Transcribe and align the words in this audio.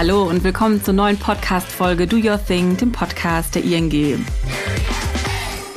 Hallo 0.00 0.22
und 0.22 0.42
willkommen 0.44 0.82
zur 0.82 0.94
neuen 0.94 1.18
Podcast-Folge 1.18 2.06
Do 2.06 2.16
Your 2.16 2.42
Thing, 2.42 2.74
dem 2.78 2.90
Podcast 2.90 3.54
der 3.54 3.64
ING. 3.64 4.24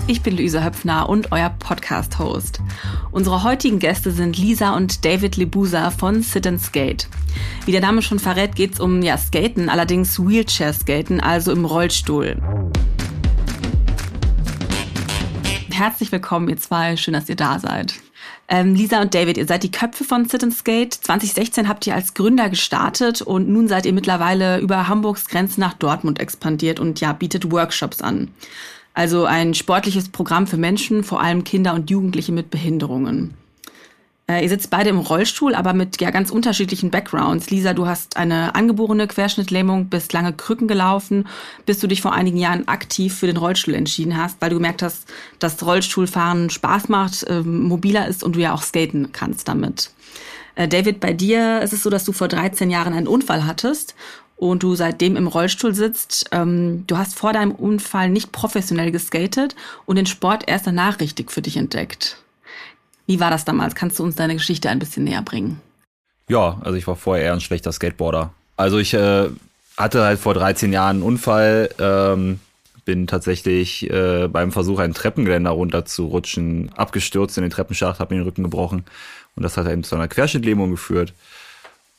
Ich 0.07 0.21
bin 0.21 0.38
Luisa 0.38 0.63
Höpfner 0.63 1.10
und 1.10 1.33
euer 1.33 1.49
Podcast-Host. 1.49 2.62
Unsere 3.12 3.44
heutigen 3.44 3.79
Gäste 3.79 4.12
sind 4.12 4.37
Lisa 4.37 4.78
und 4.78 5.04
David 5.04 5.36
Lebusa 5.36 5.91
von 5.91 6.22
Sit 6.22 6.47
and 6.47 6.62
Skate. 6.62 7.09
Wie 7.65 7.73
der 7.73 7.81
Name 7.81 8.01
schon 8.01 8.17
verrät, 8.17 8.55
geht 8.55 8.76
es 8.76 8.79
um 8.79 9.01
ja, 9.01 9.17
Skaten, 9.17 9.67
allerdings 9.67 10.17
Wheelchair-Skaten, 10.17 11.19
also 11.19 11.51
im 11.51 11.65
Rollstuhl. 11.65 12.42
Herzlich 15.69 16.13
willkommen, 16.13 16.48
ihr 16.48 16.55
zwei. 16.55 16.95
Schön, 16.95 17.13
dass 17.13 17.27
ihr 17.27 17.35
da 17.35 17.59
seid. 17.59 17.96
Ähm, 18.50 18.76
Lisa 18.76 19.02
und 19.02 19.14
David, 19.14 19.38
ihr 19.38 19.48
seid 19.48 19.64
die 19.64 19.72
Köpfe 19.72 20.04
von 20.04 20.26
Sit 20.26 20.44
and 20.44 20.54
Skate. 20.54 20.94
2016 20.94 21.68
habt 21.68 21.88
ihr 21.88 21.96
als 21.96 22.14
Gründer 22.14 22.50
gestartet 22.50 23.22
und 23.22 23.48
nun 23.50 23.68
seid 23.68 23.86
ihr 23.86 23.94
mittlerweile 23.94 24.60
über 24.60 24.88
Hamburgs 24.88 25.28
Grenzen 25.28 25.62
nach 25.62 25.74
Dortmund 25.74 26.20
expandiert 26.20 26.80
und 26.80 27.00
ja, 27.00 27.14
bietet 27.14 27.52
Workshops 27.52 28.02
an. 28.02 28.30
Also 28.94 29.26
ein 29.26 29.54
sportliches 29.54 30.10
Programm 30.10 30.46
für 30.46 30.58
Menschen, 30.58 31.04
vor 31.04 31.22
allem 31.22 31.44
Kinder 31.44 31.74
und 31.74 31.90
Jugendliche 31.90 32.32
mit 32.32 32.52
Behinderungen. 32.52 33.34
Äh, 34.27 34.44
ihr 34.44 34.50
sitzt 34.50 34.70
beide 34.70 34.90
im 34.90 35.00
Rollstuhl, 35.00 35.54
aber 35.54 35.73
mit 35.73 36.00
ja 36.00 36.09
ganz 36.09 36.32
unterschiedlichen 36.32 36.91
Backgrounds. 36.91 37.50
Lisa, 37.50 37.73
du 37.73 37.88
hast 37.88 38.16
eine 38.16 38.55
angeborene 38.55 39.08
Querschnittlähmung, 39.08 39.88
bist 39.88 40.13
lange 40.13 40.32
Krücken 40.32 40.68
gelaufen, 40.68 41.27
bis 41.66 41.80
du 41.80 41.88
dich 41.88 42.02
vor 42.02 42.13
einigen 42.13 42.38
Jahren 42.38 42.68
aktiv 42.68 43.16
für 43.16 43.27
den 43.27 43.38
Rollstuhl 43.38 43.73
entschieden 43.73 44.18
hast, 44.18 44.38
weil 44.40 44.49
du 44.49 44.55
gemerkt 44.55 44.82
hast, 44.82 45.12
dass 45.40 45.66
Rollstuhlfahren 45.66 46.49
Spaß 46.49 46.88
macht, 46.88 47.23
äh, 47.23 47.41
mobiler 47.41 48.08
ist 48.08 48.23
und 48.23 48.36
du 48.36 48.40
ja 48.40 48.54
auch 48.54 48.62
skaten 48.62 49.12
kannst 49.12 49.49
damit. 49.49 49.91
Äh, 50.55 50.70
David, 50.70 51.01
bei 51.01 51.12
dir 51.12 51.62
ist 51.62 51.74
es 51.74 51.84
so, 51.84 51.90
dass 51.90 52.05
du 52.05 52.13
vor 52.13 52.29
13 52.29 52.70
Jahren 52.70 52.94
einen 52.94 53.07
Unfall 53.07 53.46
hattest 53.46 53.94
und 54.38 54.63
du 54.63 54.76
seitdem 54.76 55.18
im 55.18 55.27
Rollstuhl 55.27 55.74
sitzt. 55.74 56.29
Ähm, 56.32 56.85
du 56.88 56.98
hast 56.98 57.16
vor 57.16 57.34
deinem 57.34 57.51
Unfall 57.51 58.10
nicht 58.10 58.32
professionell 58.32 58.91
geskatet 58.91 59.55
und 59.85 59.98
den 59.98 60.05
Sport 60.05 60.44
erst 60.48 60.68
danach 60.68 61.01
richtig 61.01 61.29
für 61.29 61.41
dich 61.41 61.57
entdeckt. 61.57 62.23
Wie 63.05 63.20
war 63.20 63.29
das 63.29 63.46
damals? 63.46 63.76
Kannst 63.76 63.99
du 63.99 64.03
uns 64.03 64.15
deine 64.15 64.33
Geschichte 64.33 64.69
ein 64.69 64.79
bisschen 64.79 65.03
näher 65.03 65.21
bringen? 65.21 65.61
Ja, 66.29 66.59
also 66.61 66.77
ich 66.77 66.87
war 66.87 66.95
vorher 66.95 67.25
eher 67.25 67.33
ein 67.33 67.41
schlechter 67.41 67.71
Skateboarder. 67.71 68.33
Also 68.55 68.77
ich 68.77 68.93
äh, 68.93 69.29
hatte 69.77 70.03
halt 70.03 70.19
vor 70.19 70.33
13 70.33 70.71
Jahren 70.71 70.97
einen 70.97 71.03
Unfall, 71.03 71.69
ähm, 71.79 72.39
bin 72.85 73.07
tatsächlich 73.07 73.89
äh, 73.89 74.27
beim 74.27 74.51
Versuch, 74.51 74.79
ein 74.79 74.93
Treppengeländer 74.93 75.51
runterzurutschen, 75.51 76.71
abgestürzt 76.75 77.37
in 77.37 77.43
den 77.43 77.51
Treppenschacht, 77.51 77.99
habe 77.99 78.13
mir 78.13 78.21
den 78.21 78.27
Rücken 78.27 78.43
gebrochen 78.43 78.85
und 79.35 79.43
das 79.43 79.57
hat 79.57 79.67
eben 79.67 79.83
zu 79.83 79.95
einer 79.95 80.07
Querschnittlähmung 80.07 80.71
geführt. 80.71 81.13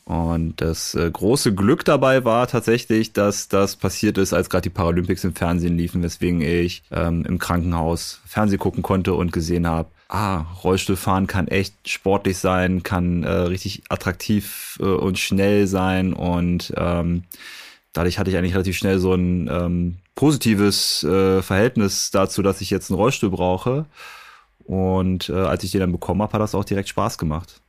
Und 0.04 0.60
das 0.60 0.94
äh, 0.94 1.10
große 1.10 1.54
Glück 1.54 1.84
dabei 1.84 2.26
war 2.26 2.46
tatsächlich, 2.46 3.14
dass 3.14 3.48
das 3.48 3.76
passiert 3.76 4.18
ist, 4.18 4.34
als 4.34 4.50
gerade 4.50 4.64
die 4.64 4.70
Paralympics 4.70 5.24
im 5.24 5.34
Fernsehen 5.34 5.78
liefen, 5.78 6.02
weswegen 6.02 6.42
ich 6.42 6.82
ähm, 6.92 7.24
im 7.24 7.38
Krankenhaus 7.38 8.20
Fernsehen 8.26 8.58
gucken 8.58 8.82
konnte 8.82 9.14
und 9.14 9.32
gesehen 9.32 9.66
habe, 9.66 9.88
ah, 10.08 10.44
Rollstuhlfahren 10.62 11.26
kann 11.26 11.48
echt 11.48 11.88
sportlich 11.88 12.38
sein, 12.38 12.82
kann 12.82 13.22
äh, 13.22 13.30
richtig 13.30 13.82
attraktiv 13.88 14.78
äh, 14.80 14.84
und 14.84 15.18
schnell 15.18 15.66
sein 15.66 16.12
und 16.12 16.72
ähm, 16.76 17.24
dadurch 17.92 18.18
hatte 18.18 18.30
ich 18.30 18.36
eigentlich 18.36 18.54
relativ 18.54 18.76
schnell 18.76 18.98
so 18.98 19.14
ein 19.14 19.48
ähm, 19.50 19.96
positives 20.14 21.02
äh, 21.04 21.42
Verhältnis 21.42 22.10
dazu, 22.10 22.42
dass 22.42 22.60
ich 22.60 22.70
jetzt 22.70 22.90
einen 22.90 22.98
Rollstuhl 22.98 23.30
brauche. 23.30 23.86
Und 24.64 25.28
äh, 25.28 25.34
als 25.34 25.64
ich 25.64 25.72
den 25.72 25.80
dann 25.80 25.92
bekommen 25.92 26.22
habe, 26.22 26.32
hat 26.32 26.40
das 26.40 26.54
auch 26.54 26.64
direkt 26.64 26.88
Spaß 26.88 27.18
gemacht. 27.18 27.60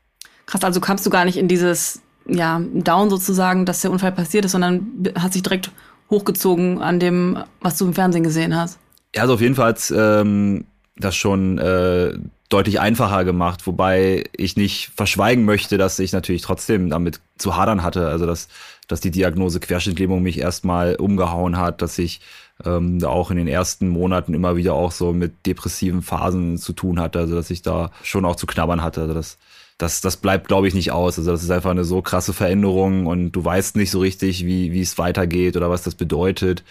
Krass, 0.45 0.63
also 0.63 0.79
kamst 0.79 1.05
du 1.05 1.09
gar 1.09 1.25
nicht 1.25 1.37
in 1.37 1.47
dieses 1.47 2.01
ja, 2.27 2.61
Down 2.73 3.09
sozusagen, 3.09 3.65
dass 3.65 3.81
der 3.81 3.91
Unfall 3.91 4.11
passiert 4.11 4.45
ist, 4.45 4.53
sondern 4.53 5.11
hat 5.15 5.33
sich 5.33 5.43
direkt 5.43 5.71
hochgezogen 6.09 6.81
an 6.81 6.99
dem, 6.99 7.43
was 7.61 7.77
du 7.77 7.85
im 7.85 7.93
Fernsehen 7.93 8.23
gesehen 8.23 8.55
hast. 8.55 8.79
Ja, 9.15 9.23
also 9.23 9.35
auf 9.35 9.41
jeden 9.41 9.55
Fall 9.55 9.75
ähm, 9.91 10.65
das 10.97 11.15
schon 11.15 11.57
äh, 11.57 12.13
deutlich 12.49 12.79
einfacher 12.79 13.25
gemacht, 13.25 13.65
wobei 13.67 14.23
ich 14.35 14.55
nicht 14.55 14.91
verschweigen 14.95 15.45
möchte, 15.45 15.77
dass 15.77 15.99
ich 15.99 16.13
natürlich 16.13 16.41
trotzdem 16.41 16.89
damit 16.89 17.19
zu 17.37 17.57
hadern 17.57 17.83
hatte. 17.83 18.07
Also 18.07 18.25
dass, 18.25 18.47
dass 18.87 19.01
die 19.01 19.11
Diagnose 19.11 19.59
Querschnittlähmung 19.59 20.21
mich 20.21 20.39
erstmal 20.39 20.95
umgehauen 20.95 21.57
hat, 21.57 21.81
dass 21.81 21.97
ich 21.97 22.21
ähm, 22.63 22.99
da 22.99 23.09
auch 23.09 23.31
in 23.31 23.37
den 23.37 23.47
ersten 23.47 23.89
Monaten 23.89 24.33
immer 24.33 24.55
wieder 24.55 24.73
auch 24.73 24.91
so 24.91 25.11
mit 25.11 25.45
depressiven 25.45 26.01
Phasen 26.01 26.57
zu 26.57 26.71
tun 26.73 26.99
hatte, 26.99 27.19
also 27.19 27.35
dass 27.35 27.49
ich 27.49 27.61
da 27.61 27.91
schon 28.03 28.25
auch 28.25 28.35
zu 28.35 28.47
knabbern 28.47 28.81
hatte. 28.81 29.01
Also 29.01 29.13
das 29.13 29.37
das, 29.77 29.99
das 29.99 30.17
bleibt, 30.17 30.47
glaube 30.47 30.67
ich, 30.67 30.73
nicht 30.73 30.91
aus. 30.91 31.17
Also 31.17 31.31
das 31.31 31.43
ist 31.43 31.51
einfach 31.51 31.71
eine 31.71 31.83
so 31.83 32.01
krasse 32.01 32.31
Veränderung 32.31 33.07
und 33.07 33.31
du 33.31 33.43
weißt 33.43 33.75
nicht 33.75 33.91
so 33.91 33.99
richtig, 33.99 34.45
wie, 34.45 34.71
wie 34.71 34.81
es 34.81 34.97
weitergeht 34.97 35.57
oder 35.57 35.69
was 35.69 35.83
das 35.83 35.95
bedeutet. 35.95 36.63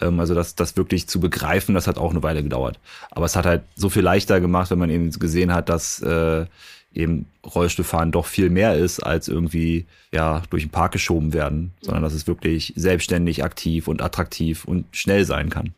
Ähm, 0.00 0.20
also 0.20 0.34
das, 0.34 0.54
das 0.54 0.76
wirklich 0.76 1.08
zu 1.08 1.18
begreifen, 1.18 1.74
das 1.74 1.88
hat 1.88 1.98
auch 1.98 2.12
eine 2.12 2.22
Weile 2.22 2.42
gedauert. 2.42 2.78
Aber 3.10 3.26
es 3.26 3.34
hat 3.34 3.46
halt 3.46 3.62
so 3.74 3.88
viel 3.88 4.02
leichter 4.02 4.40
gemacht, 4.40 4.70
wenn 4.70 4.78
man 4.78 4.90
eben 4.90 5.10
gesehen 5.10 5.52
hat, 5.52 5.68
dass 5.68 6.00
äh, 6.02 6.46
eben 6.94 7.26
Rollstuhlfahren 7.44 8.12
doch 8.12 8.26
viel 8.26 8.48
mehr 8.48 8.76
ist, 8.76 9.00
als 9.00 9.26
irgendwie 9.26 9.86
ja 10.12 10.42
durch 10.50 10.62
den 10.62 10.70
Park 10.70 10.92
geschoben 10.92 11.32
werden, 11.32 11.72
sondern 11.80 12.02
dass 12.04 12.12
es 12.12 12.28
wirklich 12.28 12.74
selbstständig, 12.76 13.42
aktiv 13.42 13.88
und 13.88 14.02
attraktiv 14.02 14.64
und 14.64 14.84
schnell 14.92 15.24
sein 15.24 15.50
kann. 15.50 15.74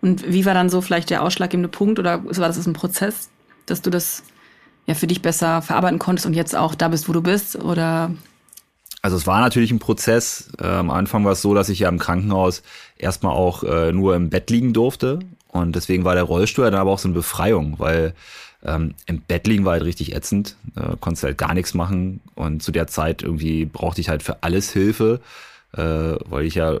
Und 0.00 0.30
wie 0.30 0.44
war 0.44 0.54
dann 0.54 0.68
so 0.68 0.82
vielleicht 0.82 1.10
der 1.10 1.22
ausschlaggebende 1.22 1.68
Punkt 1.68 1.98
oder 1.98 2.24
war 2.24 2.32
das 2.32 2.64
ein 2.66 2.72
Prozess, 2.74 3.30
dass 3.66 3.82
du 3.82 3.90
das 3.90 4.24
ja 4.86 4.94
für 4.94 5.06
dich 5.06 5.22
besser 5.22 5.62
verarbeiten 5.62 5.98
konntest 5.98 6.26
und 6.26 6.34
jetzt 6.34 6.56
auch 6.56 6.74
da 6.74 6.88
bist, 6.88 7.08
wo 7.08 7.12
du 7.12 7.22
bist? 7.22 7.56
Oder? 7.56 8.12
Also 9.02 9.16
es 9.16 9.26
war 9.26 9.40
natürlich 9.40 9.70
ein 9.70 9.78
Prozess. 9.78 10.50
Äh, 10.60 10.66
am 10.66 10.90
Anfang 10.90 11.24
war 11.24 11.32
es 11.32 11.42
so, 11.42 11.54
dass 11.54 11.68
ich 11.68 11.80
ja 11.80 11.88
im 11.88 11.98
Krankenhaus 11.98 12.62
erstmal 12.96 13.34
auch 13.34 13.64
äh, 13.64 13.92
nur 13.92 14.14
im 14.14 14.30
Bett 14.30 14.50
liegen 14.50 14.72
durfte. 14.72 15.20
Und 15.48 15.76
deswegen 15.76 16.04
war 16.04 16.14
der 16.14 16.24
Rollstuhl 16.24 16.64
dann 16.64 16.80
aber 16.80 16.90
auch 16.90 16.98
so 16.98 17.08
eine 17.08 17.14
Befreiung, 17.14 17.78
weil 17.78 18.14
ähm, 18.64 18.94
im 19.06 19.20
Bett 19.20 19.46
liegen 19.46 19.64
war 19.64 19.72
halt 19.72 19.84
richtig 19.84 20.14
ätzend. 20.14 20.56
Äh, 20.76 20.96
konntest 21.00 21.24
halt 21.24 21.38
gar 21.38 21.52
nichts 21.54 21.74
machen. 21.74 22.20
Und 22.34 22.62
zu 22.62 22.72
der 22.72 22.86
Zeit 22.86 23.22
irgendwie 23.22 23.64
brauchte 23.64 24.00
ich 24.00 24.08
halt 24.08 24.22
für 24.22 24.42
alles 24.42 24.72
Hilfe, 24.72 25.20
äh, 25.72 25.80
weil 25.80 26.44
ich 26.44 26.54
ja 26.54 26.78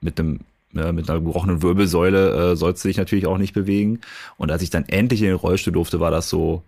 mit 0.00 0.18
einem 0.18 0.40
ja, 0.74 0.90
mit 0.90 1.08
einer 1.08 1.20
gebrochenen 1.20 1.62
Wirbelsäule 1.62 2.52
äh, 2.52 2.56
sollst 2.56 2.84
du 2.84 2.88
dich 2.88 2.96
natürlich 2.96 3.26
auch 3.26 3.38
nicht 3.38 3.52
bewegen. 3.52 4.00
Und 4.36 4.50
als 4.50 4.62
ich 4.62 4.70
dann 4.70 4.84
endlich 4.88 5.20
in 5.20 5.28
den 5.28 5.36
Rollstuhl 5.36 5.72
durfte, 5.72 6.00
war 6.00 6.10
das 6.10 6.28
so, 6.28 6.64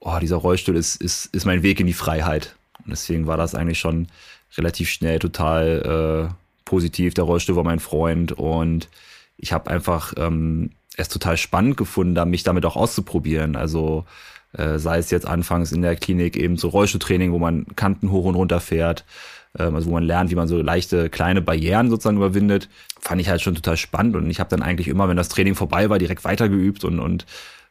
oh, 0.00 0.18
dieser 0.20 0.36
Rollstuhl 0.36 0.76
ist, 0.76 0.96
ist, 0.96 1.26
ist 1.34 1.44
mein 1.44 1.62
Weg 1.62 1.80
in 1.80 1.86
die 1.86 1.92
Freiheit. 1.92 2.56
Und 2.84 2.90
deswegen 2.90 3.26
war 3.26 3.36
das 3.36 3.54
eigentlich 3.54 3.78
schon 3.78 4.08
relativ 4.56 4.88
schnell 4.88 5.18
total 5.18 6.30
äh, 6.30 6.34
positiv. 6.64 7.14
Der 7.14 7.24
Rollstuhl 7.24 7.56
war 7.56 7.64
mein 7.64 7.80
Freund 7.80 8.32
und 8.32 8.88
ich 9.36 9.52
habe 9.52 9.70
einfach 9.70 10.14
ähm, 10.16 10.70
es 10.96 11.08
total 11.08 11.36
spannend 11.36 11.76
gefunden, 11.76 12.14
da 12.14 12.24
mich 12.24 12.42
damit 12.42 12.64
auch 12.66 12.76
auszuprobieren. 12.76 13.56
Also 13.56 14.04
äh, 14.52 14.78
sei 14.78 14.98
es 14.98 15.10
jetzt 15.10 15.26
anfangs 15.26 15.72
in 15.72 15.82
der 15.82 15.96
Klinik 15.96 16.36
eben 16.36 16.56
so 16.56 16.68
Rollstuhltraining, 16.68 17.32
wo 17.32 17.38
man 17.38 17.66
Kanten 17.76 18.10
hoch 18.10 18.24
und 18.24 18.34
runter 18.34 18.60
fährt, 18.60 19.04
ähm, 19.58 19.74
also 19.74 19.90
wo 19.90 19.94
man 19.94 20.04
lernt, 20.04 20.30
wie 20.30 20.34
man 20.34 20.48
so 20.48 20.60
leichte 20.60 21.10
kleine 21.10 21.42
Barrieren 21.42 21.90
sozusagen 21.90 22.16
überwindet, 22.16 22.68
fand 23.00 23.20
ich 23.20 23.28
halt 23.28 23.42
schon 23.42 23.54
total 23.54 23.76
spannend 23.76 24.16
und 24.16 24.30
ich 24.30 24.40
habe 24.40 24.50
dann 24.50 24.62
eigentlich 24.62 24.88
immer, 24.88 25.08
wenn 25.08 25.16
das 25.16 25.28
Training 25.28 25.54
vorbei 25.54 25.90
war, 25.90 25.98
direkt 25.98 26.24
weitergeübt 26.24 26.84
und 26.84 26.98
und 26.98 27.26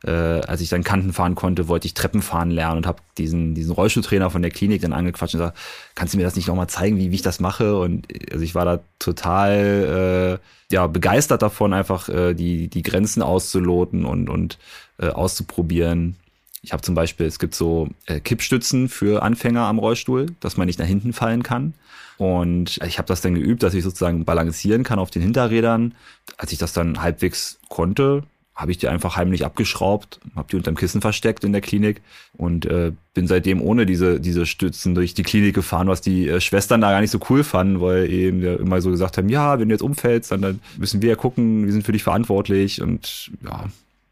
äh, 0.08 0.42
als 0.48 0.62
ich 0.62 0.70
dann 0.70 0.84
Kanten 0.84 1.12
fahren 1.12 1.36
konnte, 1.36 1.68
wollte 1.68 1.86
ich 1.86 1.94
Treppen 1.94 2.22
fahren 2.22 2.50
lernen 2.50 2.78
und 2.78 2.88
habe 2.88 3.02
diesen, 3.18 3.54
diesen 3.54 3.74
Rollstuhltrainer 3.74 4.30
von 4.30 4.42
der 4.42 4.52
Klinik 4.52 4.82
dann 4.82 4.94
angequatscht 4.94 5.36
und 5.36 5.42
gesagt, 5.42 5.58
kannst 5.96 6.14
du 6.14 6.18
mir 6.18 6.24
das 6.24 6.36
nicht 6.36 6.48
nochmal 6.48 6.68
zeigen, 6.68 6.98
wie, 6.98 7.12
wie 7.12 7.16
ich 7.16 7.22
das 7.22 7.40
mache? 7.40 7.78
Und 7.78 8.08
also 8.32 8.44
ich 8.44 8.56
war 8.56 8.64
da 8.66 8.80
total 9.00 10.40
äh, 10.40 10.74
ja, 10.74 10.88
begeistert 10.88 11.42
davon, 11.42 11.74
einfach 11.74 12.08
äh, 12.08 12.34
die, 12.34 12.70
die 12.70 12.84
Grenzen 12.84 13.22
auszuloten 13.22 14.06
und, 14.06 14.30
und 14.30 14.58
äh, 14.98 15.10
auszuprobieren. 15.10 16.16
Ich 16.62 16.74
habe 16.74 16.82
zum 16.82 16.96
Beispiel, 16.96 17.26
es 17.26 17.40
gibt 17.40 17.54
so 17.54 17.90
äh, 18.06 18.20
Kippstützen 18.20 18.90
für 18.90 19.24
Anfänger 19.24 19.66
am 19.66 19.80
Rollstuhl, 19.80 20.28
dass 20.40 20.58
man 20.58 20.68
nicht 20.68 20.80
nach 20.80 20.88
hinten 20.88 21.14
fallen 21.14 21.44
kann. 21.44 21.74
Und 22.18 22.80
ich 22.86 22.98
habe 22.98 23.08
das 23.08 23.22
dann 23.22 23.36
geübt, 23.36 23.62
dass 23.62 23.74
ich 23.74 23.84
sozusagen 23.84 24.26
balancieren 24.26 24.84
kann 24.84 25.00
auf 25.00 25.12
den 25.12 25.22
Hinterrädern. 25.22 25.94
Als 26.38 26.52
ich 26.52 26.58
das 26.58 26.74
dann 26.74 27.02
halbwegs 27.02 27.60
konnte, 27.70 28.24
habe 28.58 28.72
ich 28.72 28.80
die 28.80 28.88
einfach 28.88 29.16
heimlich 29.16 29.46
abgeschraubt, 29.46 30.20
habe 30.36 30.48
die 30.52 30.56
unterm 30.56 30.76
Kissen 30.76 31.00
versteckt 31.00 31.44
in 31.44 31.52
der 31.52 31.62
Klinik 31.62 32.02
und 32.34 32.66
äh, 32.66 32.92
bin 33.14 33.28
seitdem 33.28 33.62
ohne 33.62 33.86
diese 33.86 34.20
diese 34.20 34.48
Stützen 34.48 34.96
durch 34.96 35.14
die 35.14 35.22
Klinik 35.22 35.54
gefahren, 35.54 35.88
was 35.88 36.02
die 36.02 36.28
äh, 36.28 36.42
Schwestern 36.42 36.82
da 36.82 36.90
gar 36.90 37.02
nicht 37.02 37.12
so 37.12 37.20
cool 37.30 37.44
fanden, 37.44 37.80
weil 37.82 38.12
eben 38.12 38.42
ja 38.42 38.56
immer 38.56 38.82
so 38.82 38.90
gesagt 38.90 39.20
haben, 39.20 39.30
ja, 39.30 39.60
wenn 39.60 39.70
du 39.70 39.76
jetzt 39.76 39.84
umfällst, 39.84 40.32
dann, 40.32 40.42
dann 40.42 40.60
müssen 40.78 41.04
wir 41.04 41.10
ja 41.10 41.16
gucken, 41.16 41.66
wir 41.66 41.72
sind 41.72 41.86
für 41.86 41.92
dich 41.92 42.02
verantwortlich 42.02 42.82
und 42.82 43.30
ja, 43.44 43.66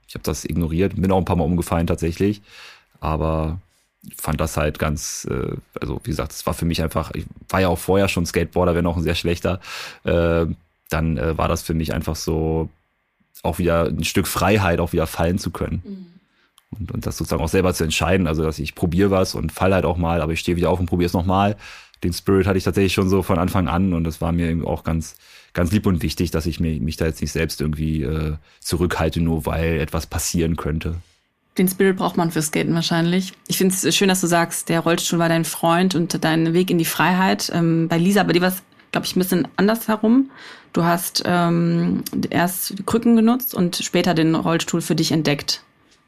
ich 0.07 0.13
habe 0.13 0.23
das 0.23 0.45
ignoriert, 0.45 0.95
bin 0.95 1.11
auch 1.11 1.17
ein 1.17 1.25
paar 1.25 1.35
Mal 1.35 1.43
umgefallen 1.43 1.87
tatsächlich, 1.87 2.43
aber 2.99 3.59
fand 4.15 4.39
das 4.39 4.57
halt 4.57 4.77
ganz, 4.77 5.27
äh, 5.27 5.55
also 5.81 5.99
wie 6.03 6.11
gesagt, 6.11 6.33
es 6.33 6.45
war 6.45 6.53
für 6.53 6.65
mich 6.65 6.83
einfach, 6.83 7.11
ich 7.15 7.25
war 7.49 7.61
ja 7.61 7.69
auch 7.69 7.79
vorher 7.79 8.09
schon 8.09 8.27
Skateboarder, 8.27 8.75
wenn 8.75 8.85
auch 8.85 8.95
ein 8.95 9.03
sehr 9.03 9.15
schlechter, 9.15 9.59
äh, 10.03 10.45
dann 10.91 11.17
äh, 11.17 11.35
war 11.35 11.47
das 11.47 11.63
für 11.63 11.73
mich 11.73 11.95
einfach 11.95 12.15
so 12.15 12.69
auch 13.45 13.59
wieder 13.59 13.85
ein 13.85 14.03
Stück 14.03 14.27
Freiheit 14.27 14.79
auch 14.79 14.93
wieder 14.93 15.07
fallen 15.07 15.37
zu 15.37 15.51
können. 15.51 15.81
Mhm. 15.85 16.05
Und, 16.79 16.91
und 16.91 17.05
das 17.05 17.17
sozusagen 17.17 17.41
auch 17.41 17.49
selber 17.49 17.73
zu 17.73 17.83
entscheiden, 17.83 18.27
also 18.27 18.43
dass 18.43 18.59
ich 18.59 18.75
probiere 18.75 19.11
was 19.11 19.35
und 19.35 19.51
fall 19.51 19.73
halt 19.73 19.85
auch 19.85 19.97
mal, 19.97 20.21
aber 20.21 20.33
ich 20.33 20.39
stehe 20.39 20.57
wieder 20.57 20.69
auf 20.69 20.79
und 20.79 20.87
probiere 20.87 21.07
es 21.07 21.13
nochmal. 21.13 21.55
Den 22.03 22.11
Spirit 22.11 22.47
hatte 22.47 22.57
ich 22.57 22.63
tatsächlich 22.63 22.93
schon 22.93 23.09
so 23.09 23.23
von 23.23 23.39
Anfang 23.39 23.67
an 23.67 23.93
und 23.93 24.03
das 24.03 24.19
war 24.19 24.31
mir 24.31 24.49
eben 24.49 24.65
auch 24.65 24.83
ganz, 24.83 25.15
ganz 25.53 25.71
lieb 25.71 25.85
und 25.85 26.03
wichtig, 26.03 26.31
dass 26.31 26.45
ich 26.45 26.59
mich, 26.59 26.81
mich 26.81 26.97
da 26.97 27.05
jetzt 27.05 27.21
nicht 27.21 27.31
selbst 27.31 27.61
irgendwie 27.61 28.03
äh, 28.03 28.33
zurückhalte, 28.59 29.21
nur 29.21 29.45
weil 29.45 29.79
etwas 29.79 30.05
passieren 30.05 30.57
könnte. 30.57 30.95
Den 31.57 31.69
Spirit 31.69 31.95
braucht 31.95 32.17
man 32.17 32.31
fürs 32.31 32.47
Skaten 32.47 32.73
wahrscheinlich. 32.73 33.31
Ich 33.47 33.57
finde 33.57 33.73
es 33.73 33.95
schön, 33.95 34.09
dass 34.09 34.19
du 34.19 34.27
sagst, 34.27 34.67
der 34.67 34.81
Rollstuhl 34.81 35.19
war 35.19 35.29
dein 35.29 35.45
Freund 35.45 35.95
und 35.95 36.23
dein 36.23 36.53
Weg 36.53 36.69
in 36.69 36.77
die 36.77 36.85
Freiheit. 36.85 37.49
Ähm, 37.53 37.87
bei 37.87 37.97
Lisa, 37.97 38.23
bei 38.23 38.33
dir 38.33 38.41
war 38.41 38.49
es, 38.49 38.61
glaube 38.95 39.07
ich, 39.07 39.15
ein 39.17 39.19
bisschen 39.19 39.47
anders 39.57 39.89
herum. 39.89 40.31
Du 40.71 40.85
hast 40.85 41.23
ähm, 41.25 42.01
erst 42.29 42.85
Krücken 42.85 43.17
genutzt 43.17 43.53
und 43.53 43.75
später 43.75 44.13
den 44.13 44.35
Rollstuhl 44.35 44.79
für 44.79 44.95
dich 44.95 45.11
entdeckt. 45.11 45.63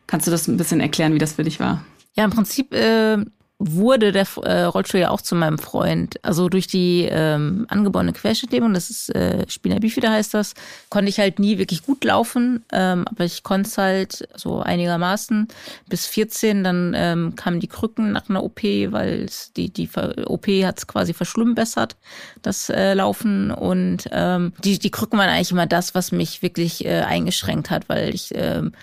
Kannst 0.08 0.26
du 0.26 0.32
das 0.32 0.48
ein 0.48 0.56
bisschen 0.56 0.80
erklären, 0.80 1.14
wie 1.14 1.20
das 1.20 1.34
für 1.34 1.44
dich 1.44 1.60
war? 1.60 1.84
Ja, 2.16 2.24
im 2.24 2.32
Prinzip 2.32 2.74
äh, 2.74 3.18
wurde 3.60 4.12
der 4.12 4.28
äh, 4.44 4.64
Rollstuhl 4.64 5.00
ja 5.00 5.10
auch 5.10 5.22
zu 5.22 5.34
meinem 5.34 5.58
Freund. 5.58 6.24
Also 6.24 6.48
durch 6.48 6.68
die 6.68 7.08
ähm, 7.10 7.66
angeborene 7.70 8.14
Querschnittlähmung, 8.14 8.74
das 8.74 8.92
ist 8.92 9.10
äh, 9.16 9.46
Spina 9.50 9.80
bifida 9.80 10.12
heißt 10.12 10.36
das, 10.36 10.54
konnte 10.90 11.10
ich 11.10 11.20
halt 11.20 11.40
nie 11.40 11.58
wirklich 11.58 11.84
gut 11.84 12.04
laufen, 12.04 12.64
ähm, 12.72 13.06
aber 13.08 13.24
ich 13.24 13.42
konnte 13.42 13.68
es 13.68 13.78
halt 13.80 14.28
so 14.36 14.60
einigermaßen 14.60 15.48
bis 15.90 16.06
14. 16.06 16.64
Dann 16.64 16.94
ähm, 16.96 17.36
kamen 17.36 17.60
die 17.60 17.68
Krücken 17.68 18.12
nach 18.12 18.30
einer 18.30 18.44
OP, 18.44 18.62
weil 18.64 19.28
die 19.56 19.72
die 19.72 19.90
OP 20.26 20.48
hat 20.48 20.78
es 20.78 20.86
quasi 20.86 21.14
verschlimmbessert, 21.14 21.96
das 22.44 22.70
äh, 22.70 22.94
Laufen 22.94 23.50
und 23.50 24.08
ähm, 24.12 24.54
die 24.64 24.78
die 24.78 24.92
Krücken 24.92 25.18
waren 25.18 25.30
eigentlich 25.30 25.52
immer 25.52 25.66
das, 25.66 25.96
was 25.96 26.12
mich 26.12 26.44
wirklich 26.44 26.86
äh, 26.86 27.02
eingeschränkt 27.02 27.72
hat, 27.72 27.90
weil 27.90 28.14
ich 28.14 28.34
ähm, 28.36 28.74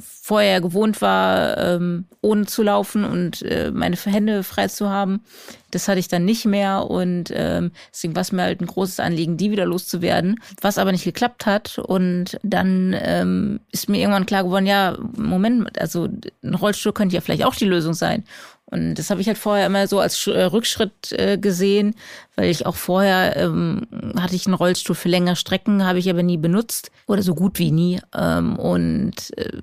vorher 0.00 0.60
gewohnt 0.60 1.00
war, 1.00 1.56
ähm, 1.58 2.06
ohne 2.20 2.46
zu 2.46 2.62
laufen 2.62 3.04
und 3.04 3.42
äh, 3.42 3.70
meine 3.72 3.96
Hände 3.96 4.42
frei 4.42 4.68
zu 4.68 4.88
haben. 4.88 5.22
Das 5.70 5.88
hatte 5.88 6.00
ich 6.00 6.08
dann 6.08 6.24
nicht 6.24 6.46
mehr 6.46 6.90
und 6.90 7.30
ähm, 7.34 7.72
deswegen 7.92 8.14
war 8.14 8.22
es 8.22 8.32
mir 8.32 8.42
halt 8.42 8.60
ein 8.60 8.66
großes 8.66 9.00
Anliegen, 9.00 9.36
die 9.36 9.50
wieder 9.50 9.66
loszuwerden, 9.66 10.40
was 10.60 10.78
aber 10.78 10.92
nicht 10.92 11.04
geklappt 11.04 11.46
hat. 11.46 11.78
Und 11.78 12.38
dann 12.42 12.96
ähm, 12.98 13.60
ist 13.70 13.88
mir 13.88 13.98
irgendwann 13.98 14.26
klar 14.26 14.44
geworden, 14.44 14.66
ja, 14.66 14.96
Moment, 15.16 15.78
also 15.80 16.08
ein 16.42 16.54
Rollstuhl 16.54 16.92
könnte 16.92 17.14
ja 17.14 17.20
vielleicht 17.20 17.44
auch 17.44 17.54
die 17.54 17.66
Lösung 17.66 17.94
sein. 17.94 18.24
Und 18.70 18.96
das 18.96 19.10
habe 19.10 19.20
ich 19.20 19.28
halt 19.28 19.38
vorher 19.38 19.66
immer 19.66 19.86
so 19.86 19.98
als 19.98 20.26
äh, 20.26 20.42
Rückschritt 20.42 21.12
äh, 21.12 21.38
gesehen, 21.38 21.94
weil 22.36 22.50
ich 22.50 22.66
auch 22.66 22.76
vorher 22.76 23.36
ähm, 23.36 23.86
hatte 24.18 24.36
ich 24.36 24.46
einen 24.46 24.54
Rollstuhl 24.54 24.94
für 24.94 25.08
längere 25.08 25.36
Strecken, 25.36 25.86
habe 25.86 25.98
ich 25.98 26.10
aber 26.10 26.22
nie 26.22 26.36
benutzt 26.36 26.90
oder 27.06 27.22
so 27.22 27.34
gut 27.34 27.58
wie 27.58 27.70
nie. 27.70 28.00
Ähm, 28.14 28.58
und 28.58 29.36
äh, 29.38 29.58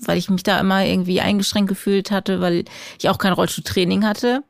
weil 0.00 0.16
ich 0.16 0.30
mich 0.30 0.42
da 0.44 0.60
immer 0.60 0.84
irgendwie 0.84 1.20
eingeschränkt 1.20 1.68
gefühlt 1.68 2.10
hatte, 2.10 2.40
weil 2.40 2.64
ich 2.98 3.08
auch 3.08 3.18
kein 3.18 3.32
Rollstuhltraining 3.32 4.06
hatte. 4.06 4.42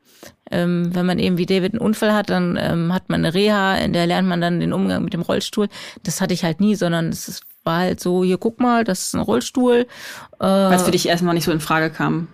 Ähm, 0.51 0.89
wenn 0.93 1.05
man 1.05 1.19
eben 1.19 1.37
wie 1.37 1.45
David 1.45 1.73
einen 1.73 1.81
Unfall 1.81 2.13
hat, 2.13 2.29
dann 2.29 2.57
ähm, 2.59 2.93
hat 2.93 3.09
man 3.09 3.23
eine 3.23 3.33
Reha, 3.33 3.75
in 3.75 3.93
der 3.93 4.07
lernt 4.07 4.27
man 4.27 4.41
dann 4.41 4.59
den 4.59 4.73
Umgang 4.73 5.03
mit 5.03 5.13
dem 5.13 5.21
Rollstuhl. 5.21 5.67
Das 6.03 6.21
hatte 6.21 6.33
ich 6.33 6.43
halt 6.43 6.59
nie, 6.59 6.75
sondern 6.75 7.09
es 7.09 7.41
war 7.63 7.79
halt 7.79 7.99
so, 7.99 8.23
hier 8.23 8.37
guck 8.37 8.59
mal, 8.59 8.83
das 8.83 9.07
ist 9.07 9.15
ein 9.15 9.21
Rollstuhl. 9.21 9.87
Äh, 10.39 10.45
Was 10.45 10.83
für 10.83 10.91
dich 10.91 11.07
erstmal 11.07 11.33
nicht 11.33 11.43
so 11.45 11.51
in 11.51 11.59
Frage 11.59 11.89
kam. 11.89 12.29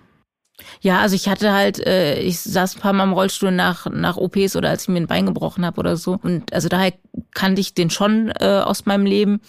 Ja, 0.80 1.00
also 1.00 1.14
ich 1.14 1.28
hatte 1.28 1.52
halt, 1.52 1.84
äh, 1.86 2.20
ich 2.20 2.40
saß 2.40 2.76
ein 2.76 2.80
paar 2.80 2.92
Mal 2.92 3.04
im 3.04 3.12
Rollstuhl 3.12 3.50
nach, 3.50 3.86
nach 3.90 4.16
OPs 4.16 4.56
oder 4.56 4.70
als 4.70 4.82
ich 4.82 4.88
mir 4.88 4.98
ein 4.98 5.06
Bein 5.06 5.26
gebrochen 5.26 5.66
habe 5.66 5.78
oder 5.78 5.96
so. 5.96 6.18
Und 6.22 6.52
also 6.52 6.68
daher 6.68 6.92
kannte 7.34 7.60
ich 7.60 7.74
den 7.74 7.90
schon 7.90 8.30
äh, 8.40 8.62
aus 8.64 8.86
meinem 8.86 9.06
Leben. 9.06 9.40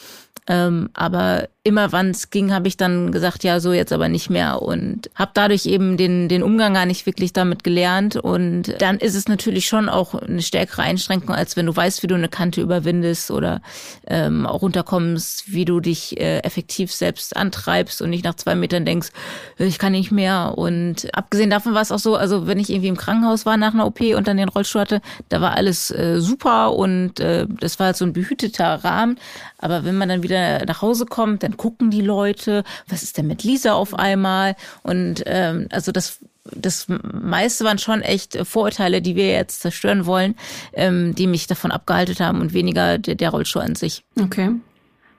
Ähm, 0.48 0.90
aber 0.94 1.50
immer 1.68 1.92
wann 1.92 2.12
es 2.12 2.30
ging, 2.30 2.54
habe 2.54 2.70
ich 2.70 2.78
dann 2.78 3.12
gesagt, 3.12 3.44
ja, 3.44 3.60
so 3.60 3.74
jetzt 3.74 3.92
aber 3.92 4.08
nicht 4.08 4.30
mehr 4.30 4.62
und 4.62 5.10
habe 5.16 5.32
dadurch 5.34 5.66
eben 5.66 5.98
den, 5.98 6.30
den 6.30 6.42
Umgang 6.42 6.74
gar 6.74 6.86
nicht 6.86 7.06
wirklich 7.06 7.34
damit 7.34 7.66
gelernt. 7.66 8.16
Und 8.16 8.74
dann 8.80 8.98
ist 8.98 9.16
es 9.16 9.28
natürlich 9.28 9.68
schon 9.68 9.90
auch 9.90 10.16
eine 10.16 10.42
stärkere 10.42 10.84
Einschränkung, 10.84 11.36
als 11.36 11.58
wenn 11.58 11.66
du 11.66 11.76
weißt, 11.76 12.04
wie 12.04 12.08
du 12.08 12.16
eine 12.16 12.30
Kante 12.30 12.62
überwindest 12.62 13.32
oder 13.32 13.62
ähm, 14.08 14.46
auch 14.46 14.62
runterkommst, 14.62 15.52
wie 15.52 15.66
du 15.66 15.82
dich 15.82 16.18
äh, 16.20 16.40
effektiv 16.40 16.94
selbst 16.94 17.36
antreibst 17.36 18.02
und 18.02 18.12
nicht 18.12 18.24
nach 18.24 18.36
zwei 18.36 18.56
Metern 18.56 18.86
denkst, 18.86 19.10
ich 19.58 19.78
kann 19.78 19.92
nicht 19.92 20.12
mehr. 20.12 20.54
Und 20.56 21.14
abgesehen 21.14 21.50
davon 21.50 21.74
war 21.74 21.82
es 21.82 21.92
auch 21.92 22.00
so, 22.00 22.16
also 22.16 22.48
wenn 22.48 22.60
ich 22.60 22.70
irgendwie 22.70 22.88
im 22.88 22.98
Krankenhaus 22.98 23.46
war 23.46 23.58
nach 23.58 23.74
einer 23.74 23.86
OP 23.86 24.00
und 24.16 24.26
dann 24.26 24.38
den 24.38 24.48
Rollstuhl 24.48 24.82
hatte, 24.82 25.02
da 25.28 25.42
war 25.42 25.58
alles 25.58 25.92
äh, 25.92 26.22
super 26.22 26.74
und 26.74 27.20
äh, 27.20 27.46
das 27.60 27.78
war 27.78 27.88
halt 27.88 27.98
so 27.98 28.06
ein 28.06 28.14
behüteter 28.14 28.86
Rahmen. 28.86 29.18
Aber 29.60 29.84
wenn 29.84 29.98
man 29.98 30.08
dann 30.08 30.24
wieder 30.24 30.66
nach 30.66 30.82
Hause 30.82 31.06
kommt, 31.06 31.44
dann 31.44 31.57
gucken 31.58 31.92
die 31.92 32.02
Leute, 32.02 32.64
was 32.88 33.04
ist 33.04 33.18
denn 33.18 33.28
mit 33.28 33.44
Lisa 33.44 33.74
auf 33.74 33.94
einmal? 33.94 34.56
Und 34.84 35.24
ähm, 35.26 35.68
also 35.72 35.92
das 35.92 36.20
das 36.56 36.88
meiste 36.88 37.66
waren 37.66 37.78
schon 37.78 38.02
echt 38.02 38.38
Vorurteile, 38.48 39.02
die 39.02 39.18
wir 39.18 39.28
jetzt 39.28 39.62
zerstören 39.62 40.06
wollen, 40.06 40.36
ähm, 40.74 41.14
die 41.14 41.28
mich 41.28 41.48
davon 41.48 41.72
abgehalten 41.72 42.20
haben 42.20 42.40
und 42.40 42.54
weniger 42.54 42.98
der, 42.98 43.16
der 43.16 43.30
Rollschuh 43.32 43.60
an 43.60 43.76
sich. 43.76 44.04
Okay. 44.18 44.52